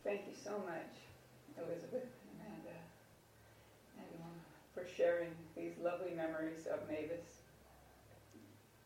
Thank 0.03 0.21
you 0.27 0.35
so 0.35 0.51
much, 0.67 0.91
Elizabeth 1.57 2.03
and 2.03 2.41
Amanda, 2.41 2.77
and 3.97 4.05
for 4.75 4.85
sharing 4.85 5.29
these 5.55 5.71
lovely 5.81 6.11
memories 6.13 6.67
of 6.67 6.85
Mavis. 6.89 7.39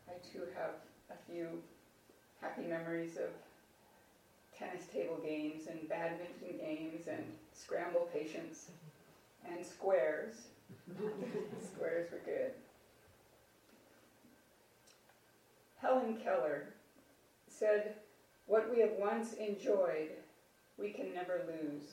I 0.08 0.12
too 0.32 0.44
have 0.54 0.76
a 1.10 1.32
few 1.32 1.48
happy 2.40 2.62
memories 2.62 3.16
of 3.16 3.30
tennis 4.58 4.86
table 4.86 5.18
games 5.22 5.66
and 5.68 5.88
badminton 5.88 6.58
games 6.58 7.06
and 7.08 7.24
scramble 7.52 8.08
patience 8.12 8.70
and 9.48 9.64
squares. 9.64 10.48
squares 11.62 12.10
were 12.10 12.20
good. 12.24 12.52
Helen 15.80 16.18
Keller 16.22 16.68
said, 17.48 17.94
What 18.46 18.70
we 18.70 18.80
have 18.80 18.92
once 18.98 19.34
enjoyed, 19.34 20.10
we 20.78 20.90
can 20.90 21.12
never 21.14 21.42
lose. 21.46 21.92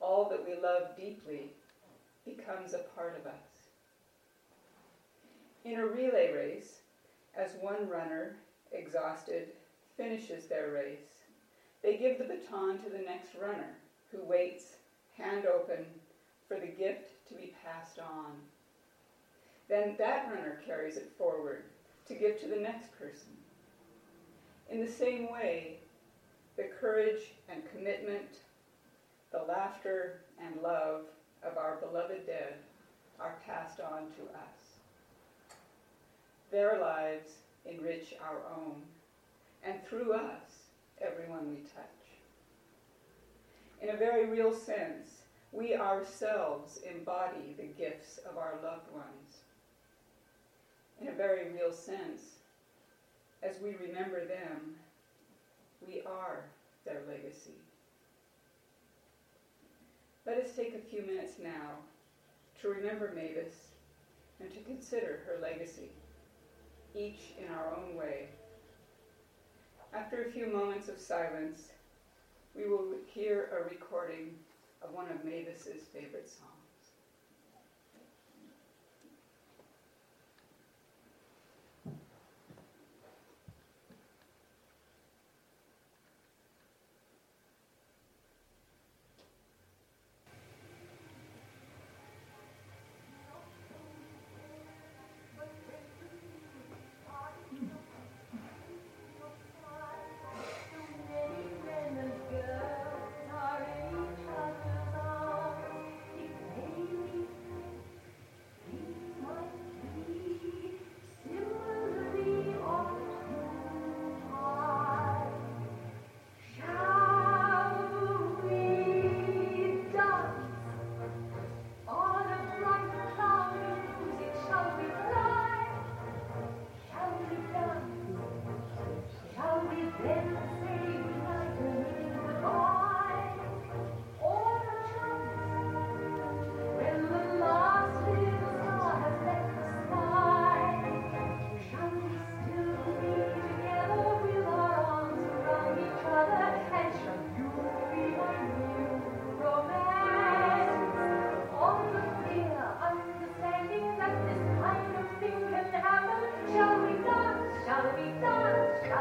All 0.00 0.28
that 0.28 0.44
we 0.44 0.60
love 0.60 0.96
deeply 0.96 1.52
becomes 2.24 2.74
a 2.74 2.84
part 2.96 3.16
of 3.18 3.26
us. 3.26 3.68
In 5.64 5.78
a 5.78 5.86
relay 5.86 6.32
race, 6.32 6.80
as 7.34 7.52
one 7.60 7.88
runner, 7.88 8.36
exhausted, 8.72 9.48
finishes 9.96 10.46
their 10.46 10.72
race, 10.72 11.13
they 11.84 11.98
give 11.98 12.18
the 12.18 12.24
baton 12.24 12.78
to 12.78 12.88
the 12.88 13.04
next 13.04 13.34
runner, 13.34 13.76
who 14.10 14.24
waits, 14.24 14.76
hand 15.18 15.44
open, 15.44 15.84
for 16.48 16.58
the 16.58 16.66
gift 16.66 17.10
to 17.28 17.34
be 17.34 17.54
passed 17.62 17.98
on. 17.98 18.32
Then 19.68 19.94
that 19.98 20.30
runner 20.32 20.60
carries 20.66 20.96
it 20.96 21.12
forward 21.18 21.64
to 22.08 22.14
give 22.14 22.40
to 22.40 22.48
the 22.48 22.56
next 22.56 22.98
person. 22.98 23.36
In 24.70 24.80
the 24.80 24.90
same 24.90 25.30
way, 25.30 25.76
the 26.56 26.70
courage 26.80 27.34
and 27.50 27.62
commitment, 27.70 28.38
the 29.30 29.42
laughter 29.42 30.20
and 30.42 30.62
love 30.62 31.02
of 31.42 31.58
our 31.58 31.76
beloved 31.76 32.26
dead 32.26 32.54
are 33.20 33.38
passed 33.44 33.80
on 33.80 34.08
to 34.16 34.22
us. 34.32 34.78
Their 36.50 36.80
lives 36.80 37.32
enrich 37.66 38.14
our 38.22 38.40
own, 38.56 38.82
and 39.62 39.84
through 39.84 40.14
us, 40.14 40.63
everyone 41.04 41.50
we 41.50 41.60
touch. 41.60 41.84
In 43.82 43.90
a 43.90 43.96
very 43.96 44.26
real 44.26 44.52
sense, 44.52 45.22
we 45.52 45.76
ourselves 45.76 46.80
embody 46.90 47.54
the 47.56 47.64
gifts 47.64 48.18
of 48.28 48.38
our 48.38 48.58
loved 48.62 48.90
ones. 48.92 49.42
In 51.00 51.08
a 51.08 51.12
very 51.12 51.52
real 51.52 51.72
sense, 51.72 52.22
as 53.42 53.60
we 53.60 53.74
remember 53.74 54.24
them, 54.24 54.76
we 55.86 56.00
are 56.06 56.44
their 56.84 57.02
legacy. 57.06 57.58
Let 60.26 60.38
us 60.38 60.56
take 60.56 60.74
a 60.74 60.90
few 60.90 61.02
minutes 61.02 61.34
now 61.38 61.72
to 62.60 62.68
remember 62.68 63.12
Mavis 63.14 63.68
and 64.40 64.52
to 64.54 64.60
consider 64.60 65.20
her 65.26 65.38
legacy, 65.42 65.90
each 66.94 67.34
in 67.38 67.52
our 67.52 67.74
own 67.76 67.94
way. 67.94 68.28
After 69.94 70.24
a 70.24 70.28
few 70.28 70.48
moments 70.48 70.88
of 70.88 70.98
silence, 70.98 71.70
we 72.52 72.66
will 72.66 72.96
hear 73.06 73.48
a 73.52 73.62
recording 73.62 74.34
of 74.82 74.92
one 74.92 75.08
of 75.08 75.24
Mavis's 75.24 75.84
favorite 75.92 76.28
songs. 76.28 76.53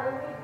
Hallelujah. 0.03 0.42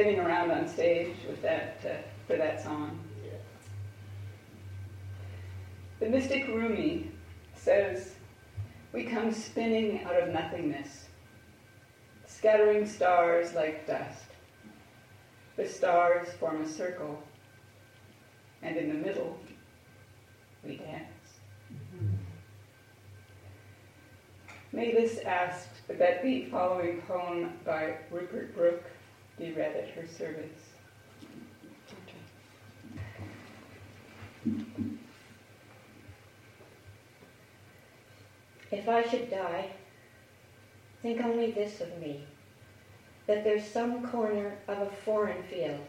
Spinning 0.00 0.20
around 0.20 0.50
on 0.50 0.66
stage 0.66 1.14
with 1.28 1.42
that 1.42 1.76
uh, 1.84 1.88
for 2.26 2.36
that 2.36 2.62
song. 2.62 2.98
The 5.98 6.08
mystic 6.08 6.48
Rumi 6.48 7.10
says, 7.54 8.14
"We 8.94 9.04
come 9.04 9.30
spinning 9.30 10.02
out 10.04 10.18
of 10.18 10.30
nothingness, 10.30 11.08
scattering 12.26 12.86
stars 12.86 13.52
like 13.52 13.86
dust. 13.86 14.24
The 15.56 15.68
stars 15.68 16.32
form 16.32 16.62
a 16.62 16.68
circle, 16.68 17.22
and 18.62 18.78
in 18.78 18.88
the 18.88 19.06
middle, 19.06 19.38
we 20.64 20.76
dance." 20.76 21.40
Mavis 24.72 25.18
asked 25.26 25.86
that 25.88 26.22
the 26.22 26.46
following 26.46 27.02
poem 27.02 27.52
by 27.66 27.96
Rupert 28.10 28.56
Brooke 28.56 28.90
be 29.40 29.52
read 29.52 29.74
at 29.74 29.88
her 29.90 30.06
service. 30.06 30.48
If 38.70 38.88
I 38.88 39.02
should 39.02 39.30
die, 39.30 39.70
think 41.02 41.24
only 41.24 41.52
this 41.52 41.80
of 41.80 41.98
me 41.98 42.24
that 43.26 43.42
there's 43.42 43.64
some 43.64 44.06
corner 44.08 44.58
of 44.68 44.78
a 44.78 44.90
foreign 45.04 45.42
field 45.44 45.80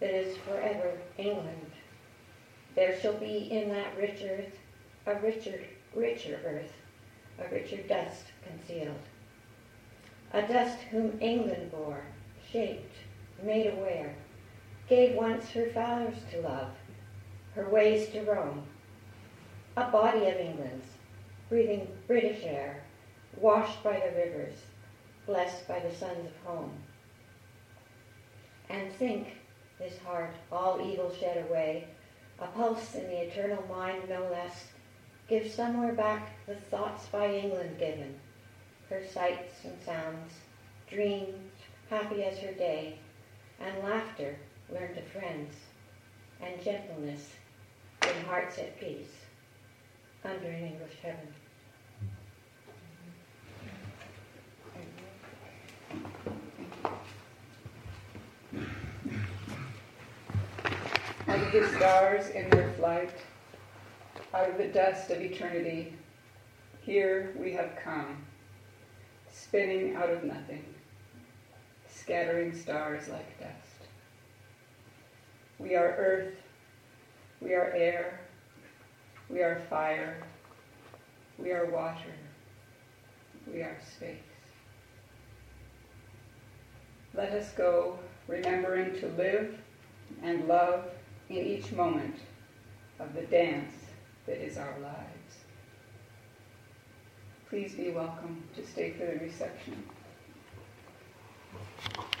that 0.00 0.10
is 0.10 0.36
forever 0.38 0.92
England. 1.18 1.72
There 2.74 2.98
shall 3.00 3.18
be 3.18 3.50
in 3.50 3.68
that 3.68 3.96
rich 3.98 4.22
earth 4.24 4.56
a 5.06 5.14
richer, 5.20 5.60
richer 5.94 6.40
earth, 6.44 6.72
a 7.38 7.54
richer 7.54 7.82
dust 7.82 8.24
concealed. 8.46 9.00
A 10.32 10.42
dust 10.42 10.78
whom 10.90 11.18
England 11.20 11.70
bore, 11.70 12.04
shaped, 12.52 12.96
made 13.42 13.66
aware, 13.66 14.14
gave 14.88 15.14
once 15.14 15.50
her 15.50 15.66
fathers 15.70 16.16
to 16.30 16.40
love, 16.40 16.70
her 17.54 17.68
ways 17.68 18.08
to 18.10 18.22
roam. 18.22 18.64
A 19.76 19.90
body 19.90 20.26
of 20.26 20.36
England's, 20.36 20.86
breathing 21.48 21.86
British 22.06 22.42
air, 22.44 22.82
washed 23.36 23.82
by 23.84 24.00
the 24.00 24.16
rivers, 24.16 24.54
blessed 25.26 25.68
by 25.68 25.78
the 25.80 25.94
suns 25.94 26.26
of 26.26 26.36
home. 26.44 26.72
And 28.68 28.92
think, 28.94 29.28
this 29.78 29.98
heart, 29.98 30.34
all 30.50 30.80
evil 30.80 31.14
shed 31.14 31.46
away, 31.48 31.86
a 32.40 32.46
pulse 32.46 32.94
in 32.94 33.04
the 33.04 33.26
eternal 33.26 33.64
mind 33.68 34.08
no 34.08 34.28
less, 34.30 34.66
give 35.28 35.50
somewhere 35.50 35.92
back 35.92 36.30
the 36.46 36.54
thoughts 36.54 37.06
by 37.06 37.32
England 37.32 37.78
given, 37.78 38.18
her 38.88 39.02
sights 39.06 39.64
and 39.64 39.76
sounds, 39.84 40.32
dreams 40.90 41.47
happy 41.90 42.22
as 42.22 42.38
her 42.38 42.52
day, 42.52 42.98
and 43.60 43.82
laughter 43.82 44.36
learned 44.72 44.98
of 44.98 45.04
friends, 45.04 45.54
and 46.42 46.62
gentleness 46.62 47.30
in 48.02 48.24
hearts 48.26 48.58
at 48.58 48.78
peace, 48.78 49.08
under 50.24 50.48
an 50.48 50.64
English 50.64 50.94
heaven. 51.02 51.34
Out 61.26 61.40
of 61.40 61.52
the 61.52 61.68
stars 61.76 62.28
in 62.28 62.50
their 62.50 62.72
flight, 62.74 63.10
out 64.34 64.50
of 64.50 64.58
the 64.58 64.68
dust 64.68 65.10
of 65.10 65.20
eternity, 65.20 65.94
here 66.82 67.34
we 67.38 67.52
have 67.52 67.76
come, 67.82 68.24
spinning 69.30 69.96
out 69.96 70.10
of 70.10 70.24
nothing, 70.24 70.64
scattering 72.08 72.54
stars 72.54 73.06
like 73.08 73.38
dust. 73.38 73.86
We 75.58 75.74
are 75.74 75.94
earth, 75.98 76.36
we 77.42 77.52
are 77.52 77.70
air, 77.76 78.20
we 79.28 79.40
are 79.40 79.60
fire, 79.68 80.24
we 81.36 81.52
are 81.52 81.66
water, 81.66 82.14
we 83.52 83.60
are 83.60 83.76
space. 83.94 84.16
Let 87.12 87.34
us 87.34 87.52
go, 87.52 87.98
remembering 88.26 88.98
to 89.00 89.08
live 89.08 89.58
and 90.22 90.48
love 90.48 90.86
in 91.28 91.36
each 91.36 91.72
moment 91.72 92.16
of 93.00 93.12
the 93.12 93.26
dance 93.26 93.74
that 94.24 94.42
is 94.42 94.56
our 94.56 94.78
lives. 94.80 95.44
Please 97.50 97.74
be 97.74 97.90
welcome 97.90 98.44
to 98.56 98.66
stay 98.66 98.92
for 98.92 99.04
the 99.04 99.18
reception. 99.18 99.84
Thank 101.52 101.62
you. 101.98 102.17